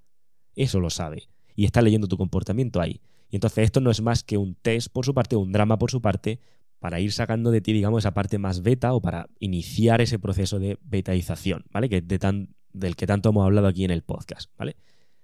Eso 0.55 0.81
lo 0.81 0.91
sabe. 0.91 1.29
Y 1.55 1.65
está 1.65 1.81
leyendo 1.81 2.09
tu 2.09 2.17
comportamiento 2.17 2.81
ahí. 2.81 3.01
Y 3.31 3.37
entonces 3.37 3.65
esto 3.65 3.81
no 3.81 3.91
es 3.91 4.03
más 4.03 4.23
que 4.23 4.37
un 4.37 4.55
test 4.55 4.89
por 4.93 5.05
su 5.05 5.15
parte, 5.15 5.37
un 5.37 5.53
drama 5.53 5.79
por 5.79 5.91
su 5.91 6.01
parte, 6.01 6.41
para 6.79 7.01
ir 7.01 7.13
sacando 7.13 7.51
de 7.51 7.61
ti, 7.61 7.73
digamos, 7.73 8.03
esa 8.03 8.15
parte 8.15 8.39
más 8.39 8.63
beta 8.63 8.93
o 8.93 9.01
para 9.01 9.29
iniciar 9.39 10.01
ese 10.01 10.19
proceso 10.19 10.59
de 10.59 10.79
betaización, 10.83 11.65
¿vale? 11.73 11.89
Que 11.89 12.03
de 12.03 12.19
tan, 12.19 12.55
del 12.73 12.97
que 12.97 13.07
tanto 13.07 13.31
hemos 13.31 13.45
hablado 13.45 13.67
aquí 13.67 13.85
en 13.85 13.91
el 13.91 14.03
podcast, 14.03 14.51
¿vale? 14.59 14.77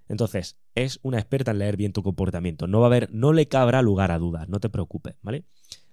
Entonces, 0.09 0.57
es 0.75 0.99
una 1.03 1.19
experta 1.19 1.51
en 1.51 1.59
leer 1.59 1.77
bien 1.77 1.93
tu 1.93 2.03
comportamiento. 2.03 2.67
No 2.67 2.79
va 2.79 2.87
a 2.87 2.87
haber, 2.87 3.13
no 3.13 3.33
le 3.33 3.47
cabrá 3.47 3.81
lugar 3.81 4.11
a 4.11 4.17
dudas, 4.17 4.49
no 4.49 4.59
te 4.59 4.69
preocupes, 4.69 5.15
¿vale? 5.21 5.45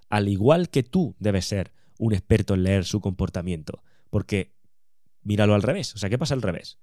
Al 0.09 0.29
igual 0.29 0.71
que 0.71 0.83
tú 0.83 1.15
debes 1.19 1.45
ser 1.47 1.73
un 2.01 2.15
experto 2.15 2.55
en 2.55 2.65
leer 2.65 2.85
su 2.85 3.01
comportamiento. 3.01 3.83
Porque 4.09 4.57
míralo 5.23 5.55
al 5.55 5.63
revés. 5.63 5.95
O 5.95 5.99
sea, 5.99 6.09
¿qué 6.09 6.19
pasa 6.19 6.35
al 6.35 6.43
revés? 6.43 6.79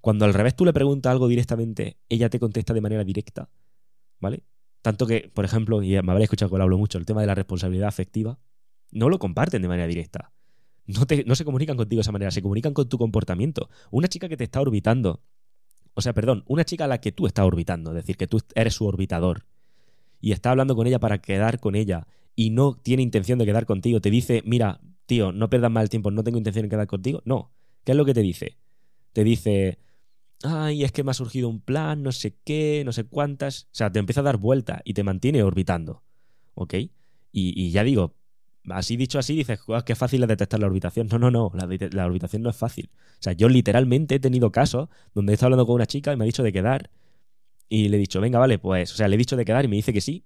Cuando 0.00 0.24
al 0.24 0.34
revés 0.34 0.54
tú 0.54 0.64
le 0.64 0.72
preguntas 0.72 1.10
algo 1.10 1.28
directamente, 1.28 1.98
ella 2.08 2.30
te 2.30 2.38
contesta 2.38 2.72
de 2.72 2.80
manera 2.80 3.04
directa, 3.04 3.50
¿vale? 4.20 4.44
Tanto 4.80 5.06
que, 5.06 5.30
por 5.32 5.44
ejemplo, 5.44 5.82
y 5.82 5.90
me 5.90 6.12
habréis 6.12 6.24
escuchado 6.24 6.50
que 6.50 6.56
lo 6.56 6.64
hablo 6.64 6.78
mucho, 6.78 6.98
el 6.98 7.06
tema 7.06 7.20
de 7.20 7.26
la 7.26 7.34
responsabilidad 7.34 7.88
afectiva, 7.88 8.38
no 8.90 9.08
lo 9.08 9.18
comparten 9.18 9.62
de 9.62 9.68
manera 9.68 9.86
directa. 9.86 10.32
No, 10.86 11.06
te, 11.06 11.24
no 11.24 11.36
se 11.36 11.44
comunican 11.44 11.76
contigo 11.76 11.98
de 11.98 12.02
esa 12.02 12.12
manera, 12.12 12.30
se 12.30 12.42
comunican 12.42 12.74
con 12.74 12.88
tu 12.88 12.98
comportamiento. 12.98 13.68
Una 13.90 14.08
chica 14.08 14.28
que 14.28 14.36
te 14.36 14.44
está 14.44 14.60
orbitando, 14.60 15.22
o 15.94 16.00
sea, 16.00 16.12
perdón, 16.12 16.44
una 16.46 16.64
chica 16.64 16.84
a 16.84 16.88
la 16.88 17.00
que 17.00 17.12
tú 17.12 17.26
estás 17.26 17.44
orbitando, 17.44 17.90
es 17.90 17.96
decir, 17.96 18.16
que 18.16 18.26
tú 18.26 18.40
eres 18.54 18.74
su 18.74 18.86
orbitador, 18.86 19.44
y 20.20 20.32
está 20.32 20.50
hablando 20.50 20.74
con 20.74 20.86
ella 20.86 20.98
para 20.98 21.18
quedar 21.18 21.60
con 21.60 21.74
ella, 21.74 22.06
y 22.34 22.50
no 22.50 22.74
tiene 22.74 23.02
intención 23.02 23.38
de 23.38 23.46
quedar 23.46 23.66
contigo, 23.66 24.00
te 24.00 24.10
dice, 24.10 24.42
mira, 24.44 24.80
tío, 25.06 25.32
no 25.32 25.50
pierdas 25.50 25.70
más 25.70 25.82
el 25.82 25.90
tiempo, 25.90 26.10
no 26.10 26.24
tengo 26.24 26.38
intención 26.38 26.64
de 26.64 26.68
quedar 26.70 26.86
contigo. 26.86 27.22
No. 27.24 27.52
¿Qué 27.84 27.92
es 27.92 27.98
lo 27.98 28.04
que 28.04 28.14
te 28.14 28.22
dice? 28.22 28.56
Te 29.12 29.24
dice, 29.24 29.78
ay, 30.42 30.84
es 30.84 30.92
que 30.92 31.04
me 31.04 31.10
ha 31.10 31.14
surgido 31.14 31.48
un 31.48 31.60
plan, 31.60 32.02
no 32.02 32.12
sé 32.12 32.36
qué, 32.44 32.82
no 32.84 32.92
sé 32.92 33.04
cuántas. 33.04 33.64
O 33.64 33.74
sea, 33.74 33.90
te 33.90 33.98
empieza 33.98 34.20
a 34.20 34.24
dar 34.24 34.36
vuelta 34.36 34.80
y 34.84 34.94
te 34.94 35.02
mantiene 35.02 35.42
orbitando. 35.42 36.02
¿Ok? 36.54 36.74
Y, 37.34 37.70
ya 37.70 37.82
digo, 37.82 38.14
así 38.68 38.96
dicho 38.96 39.18
así, 39.18 39.34
dices, 39.34 39.60
oh, 39.66 39.82
qué 39.84 39.94
fácil 39.94 40.22
es 40.22 40.28
detectar 40.28 40.60
la 40.60 40.66
orbitación. 40.66 41.08
No, 41.10 41.18
no, 41.18 41.30
no, 41.30 41.50
la, 41.54 41.68
la, 41.92 42.06
orbitación 42.06 42.42
no 42.42 42.50
es 42.50 42.56
fácil. 42.56 42.90
O 42.94 43.22
sea, 43.22 43.32
yo 43.32 43.48
literalmente 43.48 44.16
he 44.16 44.20
tenido 44.20 44.52
casos 44.52 44.88
donde 45.14 45.32
he 45.32 45.34
estado 45.34 45.48
hablando 45.48 45.66
con 45.66 45.76
una 45.76 45.86
chica 45.86 46.12
y 46.12 46.16
me 46.16 46.24
ha 46.24 46.26
dicho 46.26 46.42
de 46.42 46.52
quedar. 46.52 46.90
Y 47.68 47.88
le 47.88 47.96
he 47.96 48.00
dicho, 48.00 48.20
venga, 48.20 48.38
vale, 48.38 48.58
pues, 48.58 48.92
o 48.92 48.96
sea, 48.96 49.08
le 49.08 49.14
he 49.14 49.18
dicho 49.18 49.36
de 49.36 49.46
quedar 49.46 49.64
y 49.64 49.68
me 49.68 49.76
dice 49.76 49.92
que 49.92 50.02
sí. 50.02 50.24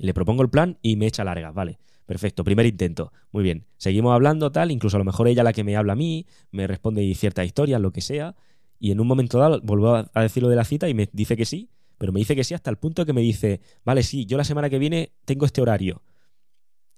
Le 0.00 0.14
propongo 0.14 0.42
el 0.42 0.50
plan 0.50 0.78
y 0.82 0.96
me 0.96 1.06
echa 1.06 1.24
largas, 1.24 1.54
vale. 1.54 1.78
Perfecto, 2.06 2.42
primer 2.42 2.66
intento. 2.66 3.12
Muy 3.30 3.44
bien. 3.44 3.66
Seguimos 3.76 4.12
hablando, 4.12 4.50
tal, 4.50 4.70
incluso 4.70 4.96
a 4.96 4.98
lo 4.98 5.04
mejor 5.04 5.28
ella 5.28 5.44
la 5.44 5.52
que 5.52 5.62
me 5.62 5.76
habla 5.76 5.92
a 5.92 5.96
mí, 5.96 6.26
me 6.50 6.66
responde 6.66 7.14
ciertas 7.14 7.46
historias, 7.46 7.80
lo 7.80 7.92
que 7.92 8.00
sea 8.00 8.34
y 8.80 8.90
en 8.90 8.98
un 8.98 9.06
momento 9.06 9.38
dado 9.38 9.60
vuelvo 9.60 9.94
a 9.94 10.22
decir 10.22 10.42
lo 10.42 10.48
de 10.48 10.56
la 10.56 10.64
cita 10.64 10.88
y 10.88 10.94
me 10.94 11.08
dice 11.12 11.36
que 11.36 11.44
sí, 11.44 11.68
pero 11.98 12.12
me 12.12 12.18
dice 12.18 12.34
que 12.34 12.42
sí 12.42 12.54
hasta 12.54 12.70
el 12.70 12.78
punto 12.78 13.04
que 13.04 13.12
me 13.12 13.20
dice, 13.20 13.60
vale, 13.84 14.02
sí, 14.02 14.24
yo 14.24 14.38
la 14.38 14.44
semana 14.44 14.70
que 14.70 14.78
viene 14.78 15.12
tengo 15.26 15.44
este 15.44 15.60
horario. 15.60 16.02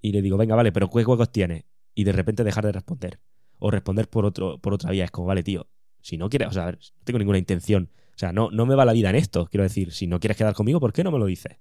Y 0.01 0.13
le 0.13 0.23
digo, 0.23 0.37
venga, 0.37 0.55
vale, 0.55 0.71
pero 0.71 0.89
¿qué 0.89 1.03
juegos 1.03 1.33
tienes? 1.33 1.65
Y 1.95 2.05
de 2.05 2.13
repente 2.13 2.45
dejar 2.45 2.65
de 2.65 2.73
responder. 2.73 3.21
O 3.59 3.71
responder 3.71 4.09
por, 4.09 4.25
otro, 4.25 4.59
por 4.59 4.75
otra 4.75 4.91
vía. 4.93 5.05
Es 5.05 5.11
como, 5.11 5.27
vale, 5.27 5.43
tío, 5.43 5.69
si 6.01 6.17
no 6.17 6.29
quieres, 6.29 6.49
o 6.49 6.53
sea, 6.53 6.71
no 6.71 6.79
tengo 7.05 7.19
ninguna 7.19 7.39
intención. 7.39 7.91
O 8.15 8.19
sea, 8.19 8.33
no, 8.33 8.51
no 8.51 8.65
me 8.65 8.77
va 8.77 8.85
la 8.85 8.93
vida 8.93 9.11
en 9.11 9.17
esto. 9.17 9.47
Quiero 9.47 9.65
decir, 9.65 9.93
si 9.93 10.07
no 10.07 10.21
quieres 10.21 10.37
quedar 10.37 10.55
conmigo, 10.55 10.79
¿por 10.79 10.93
qué 10.93 11.03
no 11.03 11.11
me 11.11 11.19
lo 11.19 11.27
dices? 11.27 11.57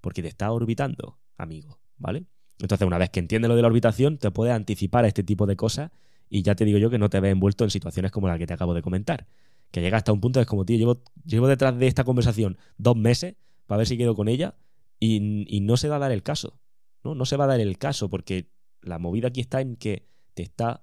Porque 0.00 0.22
te 0.22 0.28
está 0.28 0.50
orbitando, 0.52 1.18
amigo, 1.36 1.80
¿vale? 1.96 2.26
Entonces, 2.60 2.86
una 2.86 2.98
vez 2.98 3.10
que 3.10 3.20
entiendes 3.20 3.48
lo 3.48 3.56
de 3.56 3.62
la 3.62 3.68
orbitación, 3.68 4.18
te 4.18 4.30
puedes 4.30 4.54
anticipar 4.54 5.04
a 5.04 5.08
este 5.08 5.22
tipo 5.22 5.46
de 5.46 5.56
cosas 5.56 5.90
y 6.28 6.42
ya 6.42 6.54
te 6.54 6.64
digo 6.64 6.78
yo 6.78 6.90
que 6.90 6.98
no 6.98 7.08
te 7.08 7.20
ves 7.20 7.32
envuelto 7.32 7.64
en 7.64 7.70
situaciones 7.70 8.10
como 8.10 8.28
la 8.28 8.38
que 8.38 8.46
te 8.46 8.54
acabo 8.54 8.74
de 8.74 8.82
comentar. 8.82 9.26
Que 9.70 9.80
llega 9.80 9.96
hasta 9.96 10.12
un 10.12 10.20
punto, 10.20 10.40
es 10.40 10.46
como, 10.46 10.64
tío, 10.64 10.76
llevo, 10.76 11.02
llevo 11.24 11.46
detrás 11.46 11.78
de 11.78 11.86
esta 11.86 12.04
conversación 12.04 12.58
dos 12.78 12.96
meses 12.96 13.36
para 13.66 13.78
ver 13.78 13.86
si 13.86 13.96
quedo 13.96 14.14
con 14.14 14.28
ella 14.28 14.56
y, 14.98 15.60
no 15.60 15.76
se 15.76 15.88
va 15.88 15.96
a 15.96 16.00
dar 16.00 16.12
el 16.12 16.22
caso. 16.22 16.58
¿no? 17.04 17.14
no 17.14 17.24
se 17.26 17.36
va 17.36 17.44
a 17.44 17.48
dar 17.48 17.60
el 17.60 17.78
caso 17.78 18.10
porque 18.10 18.50
la 18.82 18.98
movida 18.98 19.28
aquí 19.28 19.40
está 19.40 19.60
en 19.60 19.76
que 19.76 20.08
te 20.34 20.42
está 20.42 20.82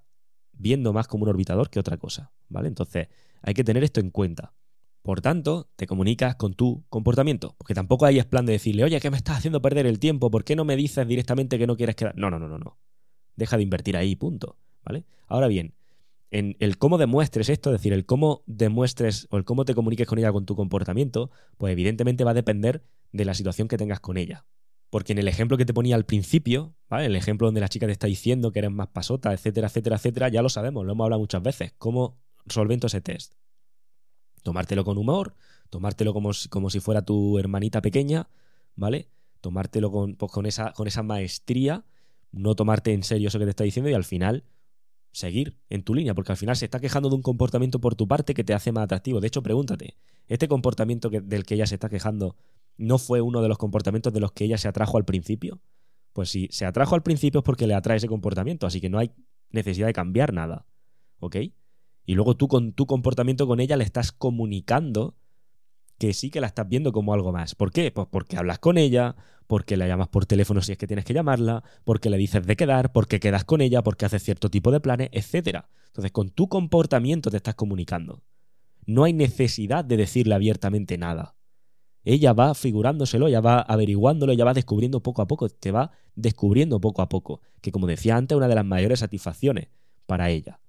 viendo 0.53 0.93
más 0.93 1.07
como 1.07 1.23
un 1.23 1.29
orbitador 1.29 1.69
que 1.69 1.79
otra 1.79 1.97
cosa. 1.97 2.31
¿Vale? 2.47 2.67
Entonces, 2.67 3.07
hay 3.41 3.53
que 3.53 3.63
tener 3.63 3.83
esto 3.83 3.99
en 3.99 4.11
cuenta. 4.11 4.53
Por 5.05 5.21
tanto, 5.21 5.69
te 5.75 5.85
comunicas 5.85 6.35
con 6.35 6.55
tu 6.55 6.83
comportamiento, 6.89 7.53
porque 7.59 7.75
tampoco 7.75 8.07
hay 8.07 8.17
es 8.17 8.25
plan 8.25 8.47
de 8.47 8.53
decirle, 8.53 8.83
oye, 8.83 8.99
¿qué 8.99 9.11
me 9.11 9.17
estás 9.17 9.37
haciendo 9.37 9.61
perder 9.61 9.85
el 9.85 9.99
tiempo? 9.99 10.31
¿Por 10.31 10.43
qué 10.43 10.55
no 10.55 10.65
me 10.65 10.75
dices 10.75 11.07
directamente 11.07 11.59
que 11.59 11.67
no 11.67 11.77
quieres 11.77 11.95
quedar? 11.95 12.17
No, 12.17 12.31
no, 12.31 12.39
no, 12.39 12.47
no, 12.47 12.57
no. 12.57 12.79
Deja 13.35 13.55
de 13.55 13.61
invertir 13.61 13.97
ahí, 13.97 14.15
punto. 14.15 14.57
¿vale? 14.83 15.05
Ahora 15.27 15.47
bien, 15.47 15.75
en 16.31 16.57
el 16.59 16.79
cómo 16.79 16.97
demuestres 16.97 17.49
esto, 17.49 17.69
es 17.69 17.79
decir, 17.79 17.93
el 17.93 18.07
cómo 18.07 18.41
demuestres 18.47 19.27
o 19.29 19.37
el 19.37 19.45
cómo 19.45 19.63
te 19.63 19.75
comuniques 19.75 20.07
con 20.07 20.17
ella 20.17 20.31
con 20.31 20.47
tu 20.47 20.55
comportamiento, 20.55 21.29
pues 21.59 21.71
evidentemente 21.71 22.23
va 22.23 22.31
a 22.31 22.33
depender 22.33 22.83
de 23.11 23.25
la 23.25 23.35
situación 23.35 23.67
que 23.67 23.77
tengas 23.77 23.99
con 23.99 24.17
ella. 24.17 24.47
Porque 24.89 25.11
en 25.13 25.19
el 25.19 25.27
ejemplo 25.27 25.55
que 25.55 25.65
te 25.65 25.73
ponía 25.75 25.95
al 25.95 26.05
principio, 26.05 26.73
¿vale? 26.89 27.05
El 27.05 27.15
ejemplo 27.15 27.45
donde 27.45 27.61
la 27.61 27.69
chica 27.69 27.85
te 27.85 27.91
está 27.91 28.07
diciendo 28.07 28.51
que 28.51 28.57
eres 28.57 28.71
más 28.71 28.87
pasota, 28.87 29.33
etcétera, 29.33 29.67
etcétera, 29.67 29.97
etcétera, 29.97 30.29
ya 30.29 30.41
lo 30.41 30.49
sabemos, 30.49 30.83
lo 30.83 30.93
hemos 30.93 31.05
hablado 31.05 31.19
muchas 31.19 31.43
veces. 31.43 31.75
¿Cómo 31.77 32.17
solvento 32.47 32.87
ese 32.87 33.01
test? 33.01 33.35
Tomártelo 34.45 34.85
con 34.85 34.99
humor, 34.99 35.33
tomártelo 35.71 36.13
como 36.13 36.31
si, 36.31 36.49
como 36.49 36.69
si 36.69 36.79
fuera 36.79 37.01
tu 37.01 37.39
hermanita 37.39 37.81
pequeña, 37.81 38.29
¿vale? 38.75 39.09
Tomártelo 39.41 39.89
con, 39.89 40.13
pues, 40.17 40.31
con, 40.31 40.45
esa, 40.45 40.71
con 40.73 40.87
esa 40.87 41.01
maestría 41.01 41.83
no 42.31 42.53
tomarte 42.53 42.93
en 42.93 43.01
serio 43.01 43.29
eso 43.29 43.39
que 43.39 43.45
te 43.45 43.49
está 43.49 43.63
diciendo 43.63 43.89
y 43.89 43.95
al 43.95 44.03
final 44.03 44.43
seguir 45.11 45.57
en 45.71 45.81
tu 45.81 45.95
línea, 45.95 46.13
porque 46.13 46.31
al 46.31 46.37
final 46.37 46.55
se 46.55 46.65
está 46.65 46.79
quejando 46.79 47.09
de 47.09 47.15
un 47.15 47.23
comportamiento 47.23 47.81
por 47.81 47.95
tu 47.95 48.07
parte 48.07 48.35
que 48.35 48.43
te 48.43 48.53
hace 48.53 48.71
más 48.71 48.83
atractivo. 48.83 49.19
De 49.19 49.25
hecho, 49.25 49.41
pregúntate, 49.41 49.95
¿este 50.27 50.47
comportamiento 50.47 51.09
del 51.09 51.43
que 51.43 51.55
ella 51.55 51.65
se 51.65 51.73
está 51.73 51.89
quejando 51.89 52.35
no 52.77 52.99
fue 52.99 53.21
uno 53.21 53.41
de 53.41 53.47
los 53.47 53.57
comportamientos 53.57 54.13
de 54.13 54.19
los 54.19 54.31
que 54.31 54.43
ella 54.45 54.59
se 54.59 54.67
atrajo 54.67 54.97
al 54.97 55.05
principio? 55.05 55.59
Pues 56.13 56.29
si 56.29 56.49
se 56.51 56.67
atrajo 56.67 56.93
al 56.93 57.01
principio 57.01 57.39
es 57.39 57.43
porque 57.43 57.65
le 57.65 57.73
atrae 57.73 57.97
ese 57.97 58.07
comportamiento, 58.07 58.67
así 58.67 58.79
que 58.79 58.89
no 58.89 58.99
hay 58.99 59.11
necesidad 59.49 59.87
de 59.87 59.93
cambiar 59.93 60.33
nada. 60.33 60.67
¿Ok? 61.17 61.37
Y 62.05 62.13
luego 62.15 62.35
tú 62.35 62.47
con 62.47 62.73
tu 62.73 62.85
comportamiento 62.85 63.47
con 63.47 63.59
ella 63.59 63.77
le 63.77 63.83
estás 63.83 64.11
comunicando 64.11 65.15
que 65.97 66.13
sí 66.13 66.29
que 66.29 66.41
la 66.41 66.47
estás 66.47 66.67
viendo 66.67 66.91
como 66.91 67.13
algo 67.13 67.31
más. 67.31 67.55
¿Por 67.55 67.71
qué? 67.71 67.91
Pues 67.91 68.07
porque 68.11 68.37
hablas 68.37 68.59
con 68.59 68.77
ella, 68.77 69.15
porque 69.47 69.77
la 69.77 69.87
llamas 69.87 70.09
por 70.09 70.25
teléfono 70.25 70.61
si 70.61 70.73
es 70.73 70.77
que 70.77 70.87
tienes 70.87 71.05
que 71.05 71.13
llamarla, 71.13 71.63
porque 71.83 72.09
le 72.09 72.17
dices 72.17 72.45
de 72.45 72.55
quedar, 72.55 72.91
porque 72.91 73.19
quedas 73.19 73.45
con 73.45 73.61
ella, 73.61 73.83
porque 73.83 74.05
haces 74.05 74.23
cierto 74.23 74.49
tipo 74.49 74.71
de 74.71 74.79
planes, 74.79 75.09
etc. 75.11 75.65
Entonces, 75.87 76.11
con 76.11 76.29
tu 76.29 76.49
comportamiento 76.49 77.31
te 77.31 77.37
estás 77.37 77.55
comunicando. 77.55 78.23
No 78.85 79.03
hay 79.03 79.13
necesidad 79.13 79.85
de 79.85 79.97
decirle 79.97 80.35
abiertamente 80.35 80.97
nada. 80.97 81.35
ella 82.03 82.33
va 82.33 82.53
figurándoselo, 82.53 83.27
ella 83.27 83.41
va 83.41 83.61
averiguándolo, 83.61 84.31
ella 84.31 84.45
va 84.45 84.53
descubriendo 84.53 85.01
poco 85.01 85.23
a 85.23 85.27
poco, 85.27 85.49
te 85.49 85.71
va 85.71 85.91
descubriendo 86.15 86.79
poco 86.79 87.01
a 87.01 87.09
poco, 87.09 87.41
que 87.61 87.71
como 87.71 87.87
decía 87.87 88.15
antes, 88.15 88.37
una 88.37 88.47
de 88.47 88.53
las 88.55 88.65
mayores 88.65 88.99
satisfacciones 88.99 89.69
para 90.05 90.29
ella. 90.29 90.59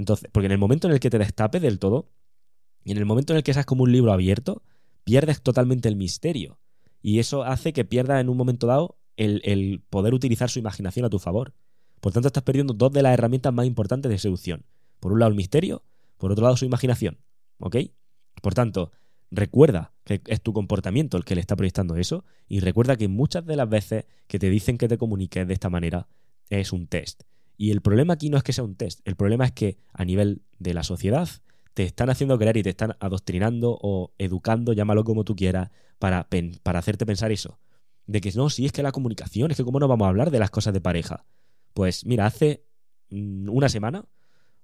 Entonces, 0.00 0.30
porque 0.32 0.46
en 0.46 0.52
el 0.52 0.58
momento 0.58 0.88
en 0.88 0.94
el 0.94 1.00
que 1.00 1.10
te 1.10 1.18
destapes 1.18 1.60
del 1.60 1.78
todo, 1.78 2.08
y 2.84 2.92
en 2.92 2.98
el 2.98 3.04
momento 3.04 3.34
en 3.34 3.36
el 3.36 3.42
que 3.42 3.52
seas 3.52 3.66
como 3.66 3.84
un 3.84 3.92
libro 3.92 4.12
abierto, 4.12 4.62
pierdes 5.04 5.42
totalmente 5.42 5.88
el 5.88 5.96
misterio. 5.96 6.58
Y 7.02 7.18
eso 7.18 7.44
hace 7.44 7.74
que 7.74 7.84
pierdas 7.84 8.20
en 8.20 8.30
un 8.30 8.36
momento 8.38 8.66
dado 8.66 8.96
el, 9.16 9.42
el 9.44 9.82
poder 9.90 10.14
utilizar 10.14 10.48
su 10.48 10.58
imaginación 10.58 11.04
a 11.04 11.10
tu 11.10 11.18
favor. 11.18 11.52
Por 12.00 12.14
tanto, 12.14 12.28
estás 12.28 12.42
perdiendo 12.42 12.72
dos 12.72 12.90
de 12.92 13.02
las 13.02 13.12
herramientas 13.12 13.52
más 13.52 13.66
importantes 13.66 14.10
de 14.10 14.18
seducción. 14.18 14.64
Por 15.00 15.12
un 15.12 15.20
lado, 15.20 15.28
el 15.28 15.36
misterio, 15.36 15.82
por 16.16 16.32
otro 16.32 16.44
lado, 16.44 16.56
su 16.56 16.64
imaginación. 16.64 17.18
¿Ok? 17.58 17.76
Por 18.40 18.54
tanto, 18.54 18.92
recuerda 19.30 19.92
que 20.04 20.22
es 20.26 20.40
tu 20.40 20.54
comportamiento 20.54 21.18
el 21.18 21.26
que 21.26 21.34
le 21.34 21.42
está 21.42 21.56
proyectando 21.56 21.96
eso 21.96 22.24
y 22.48 22.60
recuerda 22.60 22.96
que 22.96 23.08
muchas 23.08 23.44
de 23.44 23.56
las 23.56 23.68
veces 23.68 24.06
que 24.26 24.38
te 24.38 24.48
dicen 24.48 24.78
que 24.78 24.88
te 24.88 24.96
comuniques 24.96 25.46
de 25.46 25.52
esta 25.52 25.68
manera 25.68 26.08
es 26.48 26.72
un 26.72 26.86
test. 26.86 27.24
Y 27.60 27.72
el 27.72 27.82
problema 27.82 28.14
aquí 28.14 28.30
no 28.30 28.38
es 28.38 28.42
que 28.42 28.54
sea 28.54 28.64
un 28.64 28.74
test, 28.74 29.00
el 29.04 29.16
problema 29.16 29.44
es 29.44 29.52
que 29.52 29.76
a 29.92 30.06
nivel 30.06 30.40
de 30.58 30.72
la 30.72 30.82
sociedad 30.82 31.28
te 31.74 31.82
están 31.82 32.08
haciendo 32.08 32.38
creer 32.38 32.56
y 32.56 32.62
te 32.62 32.70
están 32.70 32.96
adoctrinando 33.00 33.78
o 33.82 34.14
educando, 34.16 34.72
llámalo 34.72 35.04
como 35.04 35.24
tú 35.24 35.36
quieras, 35.36 35.68
para, 35.98 36.26
para 36.62 36.78
hacerte 36.78 37.04
pensar 37.04 37.32
eso. 37.32 37.58
De 38.06 38.22
que 38.22 38.32
no, 38.32 38.48
si 38.48 38.64
es 38.64 38.72
que 38.72 38.82
la 38.82 38.92
comunicación, 38.92 39.50
es 39.50 39.58
que 39.58 39.64
cómo 39.64 39.78
no 39.78 39.88
vamos 39.88 40.06
a 40.06 40.08
hablar 40.08 40.30
de 40.30 40.38
las 40.38 40.48
cosas 40.48 40.72
de 40.72 40.80
pareja. 40.80 41.26
Pues 41.74 42.06
mira, 42.06 42.24
hace 42.24 42.64
mm, 43.10 43.50
una 43.50 43.68
semana 43.68 44.06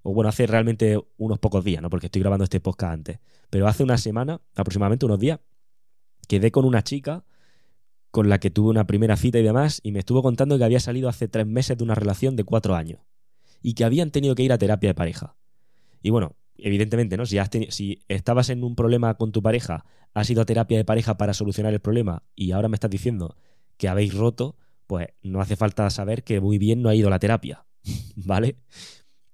o 0.00 0.14
bueno, 0.14 0.30
hace 0.30 0.46
realmente 0.46 0.98
unos 1.18 1.38
pocos 1.38 1.62
días, 1.64 1.82
¿no? 1.82 1.90
Porque 1.90 2.06
estoy 2.06 2.22
grabando 2.22 2.44
este 2.44 2.60
podcast 2.60 2.94
antes, 2.94 3.18
pero 3.50 3.68
hace 3.68 3.82
una 3.82 3.98
semana, 3.98 4.40
aproximadamente 4.54 5.04
unos 5.04 5.18
días, 5.18 5.38
quedé 6.28 6.50
con 6.50 6.64
una 6.64 6.82
chica 6.82 7.24
con 8.16 8.30
la 8.30 8.40
que 8.40 8.48
tuve 8.48 8.70
una 8.70 8.86
primera 8.86 9.14
cita 9.18 9.38
y 9.38 9.42
demás, 9.42 9.80
y 9.82 9.92
me 9.92 9.98
estuvo 9.98 10.22
contando 10.22 10.56
que 10.56 10.64
había 10.64 10.80
salido 10.80 11.10
hace 11.10 11.28
tres 11.28 11.46
meses 11.46 11.76
de 11.76 11.84
una 11.84 11.94
relación 11.94 12.34
de 12.34 12.44
cuatro 12.44 12.74
años, 12.74 13.00
y 13.60 13.74
que 13.74 13.84
habían 13.84 14.10
tenido 14.10 14.34
que 14.34 14.42
ir 14.42 14.54
a 14.54 14.56
terapia 14.56 14.88
de 14.88 14.94
pareja. 14.94 15.36
Y 16.00 16.08
bueno, 16.08 16.34
evidentemente, 16.56 17.18
¿no? 17.18 17.26
Si, 17.26 17.36
has 17.36 17.50
si 17.68 18.00
estabas 18.08 18.48
en 18.48 18.64
un 18.64 18.74
problema 18.74 19.12
con 19.18 19.32
tu 19.32 19.42
pareja, 19.42 19.84
has 20.14 20.30
ido 20.30 20.40
a 20.40 20.46
terapia 20.46 20.78
de 20.78 20.86
pareja 20.86 21.18
para 21.18 21.34
solucionar 21.34 21.74
el 21.74 21.80
problema, 21.80 22.22
y 22.34 22.52
ahora 22.52 22.70
me 22.70 22.76
estás 22.76 22.90
diciendo 22.90 23.36
que 23.76 23.86
habéis 23.86 24.14
roto, 24.14 24.56
pues 24.86 25.08
no 25.20 25.42
hace 25.42 25.56
falta 25.56 25.90
saber 25.90 26.24
que 26.24 26.40
muy 26.40 26.56
bien 26.56 26.80
no 26.80 26.88
ha 26.88 26.94
ido 26.94 27.08
a 27.08 27.10
la 27.10 27.18
terapia, 27.18 27.66
¿vale? 28.16 28.56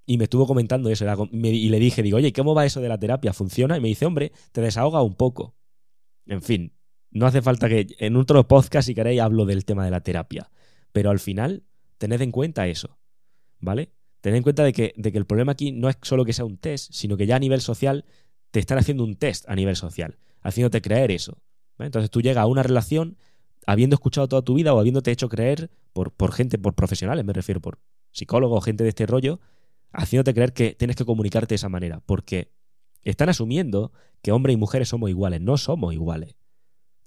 Y 0.07 0.19
me 0.19 0.25
estuvo 0.25 0.45
comentando 0.45 0.91
eso. 0.91 1.07
Y 1.31 1.69
le 1.69 1.79
dije, 1.79 2.03
digo, 2.03 2.17
oye, 2.17 2.33
¿cómo 2.33 2.53
va 2.53 2.67
eso 2.67 2.81
de 2.81 2.89
la 2.89 2.99
terapia? 2.99 3.33
¿Funciona? 3.33 3.77
Y 3.77 3.81
me 3.81 3.87
dice, 3.87 4.07
hombre, 4.07 4.33
te 4.51 4.61
desahoga 4.61 5.03
un 5.03 5.15
poco. 5.15 5.55
En 6.27 6.43
fin, 6.43 6.73
no 7.13 7.27
hace 7.27 7.43
falta 7.43 7.69
que 7.69 7.95
en 7.99 8.17
otro 8.17 8.47
podcast, 8.49 8.87
si 8.87 8.95
queréis, 8.95 9.21
hablo 9.21 9.45
del 9.45 9.65
tema 9.65 9.85
de 9.85 9.91
la 9.91 10.01
terapia. 10.01 10.51
Pero 10.93 11.11
al 11.11 11.21
final, 11.21 11.63
tened 11.99 12.21
en 12.21 12.33
cuenta 12.33 12.67
eso. 12.67 12.99
¿Vale? 13.61 13.93
Tened 14.23 14.39
en 14.39 14.43
cuenta 14.43 14.65
de 14.65 14.73
que, 14.73 14.95
el 14.97 15.27
problema 15.27 15.53
aquí 15.53 15.73
no 15.73 15.89
es 15.89 15.97
solo 16.03 16.25
que 16.25 16.33
sea 16.33 16.45
un 16.45 16.57
test, 16.57 16.93
sino 16.93 17.17
que 17.17 17.27
ya 17.27 17.37
a 17.37 17.39
nivel 17.39 17.61
social 17.61 18.05
te 18.51 18.61
están 18.61 18.79
haciendo 18.79 19.05
un 19.05 19.17
test 19.17 19.49
a 19.49 19.55
nivel 19.55 19.77
social, 19.77 20.19
haciéndote 20.41 20.81
creer 20.81 21.11
eso. 21.11 21.43
Entonces 21.79 22.11
tú 22.11 22.21
llegas 22.21 22.43
a 22.43 22.47
una 22.47 22.63
relación 22.63 23.17
habiendo 23.67 23.95
escuchado 23.95 24.29
toda 24.29 24.43
tu 24.43 24.55
vida 24.55 24.75
o 24.75 24.81
habiéndote 24.81 25.11
hecho 25.11 25.29
creer 25.29 25.71
por, 25.93 26.33
gente, 26.33 26.59
por 26.59 26.75
profesionales, 26.75 27.25
me 27.25 27.33
refiero, 27.33 27.61
por 27.61 27.79
psicólogos, 28.11 28.65
gente 28.65 28.85
de 28.85 28.91
este 28.91 29.07
rollo, 29.07 29.41
haciéndote 29.93 30.35
creer 30.35 30.53
que 30.53 30.75
tienes 30.75 30.97
que 30.97 31.05
comunicarte 31.05 31.49
de 31.49 31.57
esa 31.57 31.69
manera, 31.69 32.01
porque 32.07 32.53
están 33.03 33.29
asumiendo 33.29 33.93
que 34.23 34.33
hombres 34.33 34.55
y 34.55 34.57
mujeres 34.57 34.89
somos 34.89 35.11
iguales. 35.11 35.41
No 35.41 35.57
somos 35.57 35.93
iguales. 35.93 36.37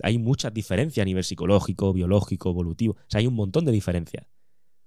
Hay 0.03 0.17
muchas 0.17 0.53
diferencias 0.53 1.03
a 1.03 1.05
nivel 1.05 1.23
psicológico, 1.23 1.93
biológico, 1.93 2.49
evolutivo. 2.49 2.93
O 2.93 3.05
sea, 3.08 3.19
hay 3.19 3.27
un 3.27 3.36
montón 3.36 3.65
de 3.65 3.71
diferencias. 3.71 4.27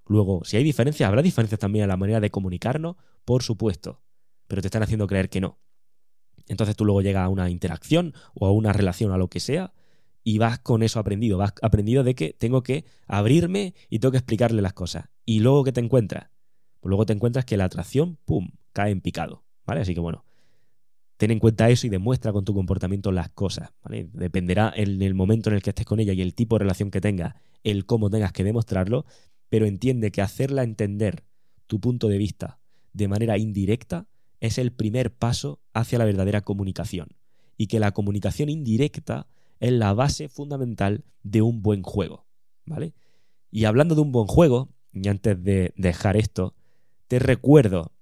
Luego, 0.06 0.44
si 0.44 0.56
hay 0.56 0.64
diferencias, 0.64 1.08
habrá 1.08 1.22
diferencias 1.22 1.58
también 1.58 1.84
en 1.84 1.88
la 1.88 1.96
manera 1.96 2.20
de 2.20 2.30
comunicarnos, 2.30 2.96
por 3.24 3.42
supuesto. 3.42 4.02
Pero 4.46 4.62
te 4.62 4.68
están 4.68 4.82
haciendo 4.82 5.06
creer 5.06 5.28
que 5.28 5.40
no. 5.40 5.58
Entonces 6.46 6.76
tú 6.76 6.84
luego 6.84 7.02
llegas 7.02 7.24
a 7.24 7.28
una 7.28 7.50
interacción 7.50 8.14
o 8.34 8.46
a 8.46 8.52
una 8.52 8.72
relación, 8.72 9.12
a 9.12 9.18
lo 9.18 9.28
que 9.28 9.40
sea, 9.40 9.74
y 10.24 10.38
vas 10.38 10.58
con 10.58 10.82
eso 10.82 10.98
aprendido. 10.98 11.36
Vas 11.36 11.52
aprendido 11.60 12.04
de 12.04 12.14
que 12.14 12.32
tengo 12.32 12.62
que 12.62 12.86
abrirme 13.06 13.74
y 13.90 13.98
tengo 13.98 14.12
que 14.12 14.18
explicarle 14.18 14.62
las 14.62 14.72
cosas. 14.72 15.10
Y 15.26 15.40
luego 15.40 15.64
que 15.64 15.72
te 15.72 15.80
encuentras 15.80 16.30
pues 16.80 16.90
luego 16.90 17.06
te 17.06 17.12
encuentras 17.12 17.44
que 17.44 17.56
la 17.56 17.64
atracción, 17.64 18.18
¡pum!, 18.24 18.50
cae 18.72 18.92
en 18.92 19.00
picado, 19.00 19.44
¿vale? 19.66 19.80
Así 19.80 19.94
que 19.94 20.00
bueno, 20.00 20.24
ten 21.18 21.32
en 21.32 21.40
cuenta 21.40 21.68
eso 21.68 21.86
y 21.86 21.90
demuestra 21.90 22.32
con 22.32 22.44
tu 22.44 22.54
comportamiento 22.54 23.12
las 23.12 23.28
cosas, 23.28 23.70
¿vale? 23.82 24.08
Dependerá 24.12 24.72
en 24.74 25.02
el 25.02 25.14
momento 25.14 25.50
en 25.50 25.56
el 25.56 25.62
que 25.62 25.70
estés 25.70 25.84
con 25.84 26.00
ella 26.00 26.12
y 26.12 26.22
el 26.22 26.32
tipo 26.32 26.56
de 26.56 26.60
relación 26.60 26.90
que 26.90 27.00
tengas, 27.00 27.34
el 27.64 27.84
cómo 27.84 28.08
tengas 28.08 28.32
que 28.32 28.44
demostrarlo, 28.44 29.04
pero 29.48 29.66
entiende 29.66 30.12
que 30.12 30.22
hacerla 30.22 30.62
entender 30.62 31.24
tu 31.66 31.80
punto 31.80 32.08
de 32.08 32.18
vista 32.18 32.60
de 32.92 33.08
manera 33.08 33.36
indirecta 33.36 34.06
es 34.40 34.58
el 34.58 34.72
primer 34.72 35.12
paso 35.12 35.60
hacia 35.74 35.98
la 35.98 36.04
verdadera 36.04 36.42
comunicación 36.42 37.08
y 37.56 37.66
que 37.66 37.80
la 37.80 37.90
comunicación 37.90 38.48
indirecta 38.48 39.26
es 39.58 39.72
la 39.72 39.92
base 39.92 40.28
fundamental 40.28 41.04
de 41.24 41.42
un 41.42 41.62
buen 41.62 41.82
juego, 41.82 42.26
¿vale? 42.64 42.94
Y 43.50 43.64
hablando 43.64 43.96
de 43.96 44.02
un 44.02 44.12
buen 44.12 44.28
juego, 44.28 44.68
y 44.92 45.08
antes 45.08 45.42
de 45.42 45.72
dejar 45.76 46.16
esto, 46.16 46.54
te 47.08 47.18
recuerdo 47.18 47.92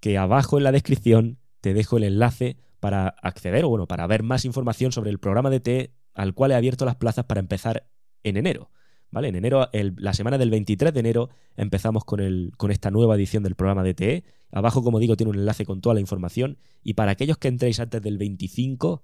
que 0.00 0.18
abajo 0.18 0.58
en 0.58 0.64
la 0.64 0.72
descripción 0.72 1.38
te 1.62 1.72
dejo 1.72 1.96
el 1.96 2.04
enlace 2.04 2.58
para 2.86 3.08
acceder 3.20 3.64
o 3.64 3.68
bueno, 3.68 3.88
para 3.88 4.06
ver 4.06 4.22
más 4.22 4.44
información 4.44 4.92
sobre 4.92 5.10
el 5.10 5.18
programa 5.18 5.50
de 5.50 5.58
T 5.58 5.92
al 6.14 6.34
cual 6.34 6.52
he 6.52 6.54
abierto 6.54 6.84
las 6.84 6.94
plazas 6.94 7.24
para 7.24 7.40
empezar 7.40 7.88
en 8.22 8.36
enero. 8.36 8.70
¿Vale? 9.10 9.26
En 9.26 9.34
enero, 9.34 9.68
la 9.72 10.12
semana 10.12 10.38
del 10.38 10.50
23 10.50 10.94
de 10.94 11.00
enero, 11.00 11.30
empezamos 11.56 12.04
con, 12.04 12.20
el, 12.20 12.52
con 12.56 12.70
esta 12.70 12.92
nueva 12.92 13.16
edición 13.16 13.42
del 13.42 13.56
programa 13.56 13.82
de 13.82 13.94
TE. 13.94 14.24
Abajo, 14.52 14.84
como 14.84 15.00
digo, 15.00 15.16
tiene 15.16 15.30
un 15.30 15.38
enlace 15.38 15.66
con 15.66 15.80
toda 15.80 15.96
la 15.96 16.00
información. 16.00 16.58
Y 16.84 16.94
para 16.94 17.10
aquellos 17.10 17.38
que 17.38 17.48
entréis 17.48 17.80
antes 17.80 18.00
del 18.00 18.18
25, 18.18 19.02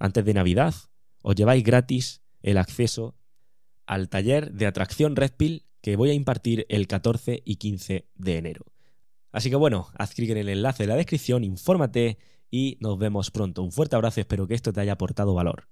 antes 0.00 0.24
de 0.24 0.34
Navidad, 0.34 0.74
os 1.22 1.36
lleváis 1.36 1.62
gratis 1.62 2.22
el 2.42 2.58
acceso 2.58 3.14
al 3.86 4.08
taller 4.08 4.50
de 4.52 4.66
atracción 4.66 5.14
Red 5.14 5.34
Pill 5.36 5.64
que 5.80 5.94
voy 5.94 6.10
a 6.10 6.14
impartir 6.14 6.66
el 6.68 6.88
14 6.88 7.40
y 7.44 7.54
15 7.54 8.08
de 8.16 8.36
enero. 8.36 8.64
Así 9.30 9.48
que 9.48 9.54
bueno, 9.54 9.86
haz 9.96 10.12
clic 10.12 10.30
en 10.30 10.38
el 10.38 10.48
enlace 10.48 10.82
de 10.82 10.88
la 10.88 10.96
descripción, 10.96 11.44
infórmate 11.44 12.18
y 12.52 12.76
nos 12.80 12.98
vemos 12.98 13.32
pronto. 13.32 13.62
Un 13.62 13.72
fuerte 13.72 13.96
abrazo, 13.96 14.20
espero 14.20 14.46
que 14.46 14.54
esto 14.54 14.72
te 14.72 14.80
haya 14.80 14.92
aportado 14.92 15.34
valor. 15.34 15.64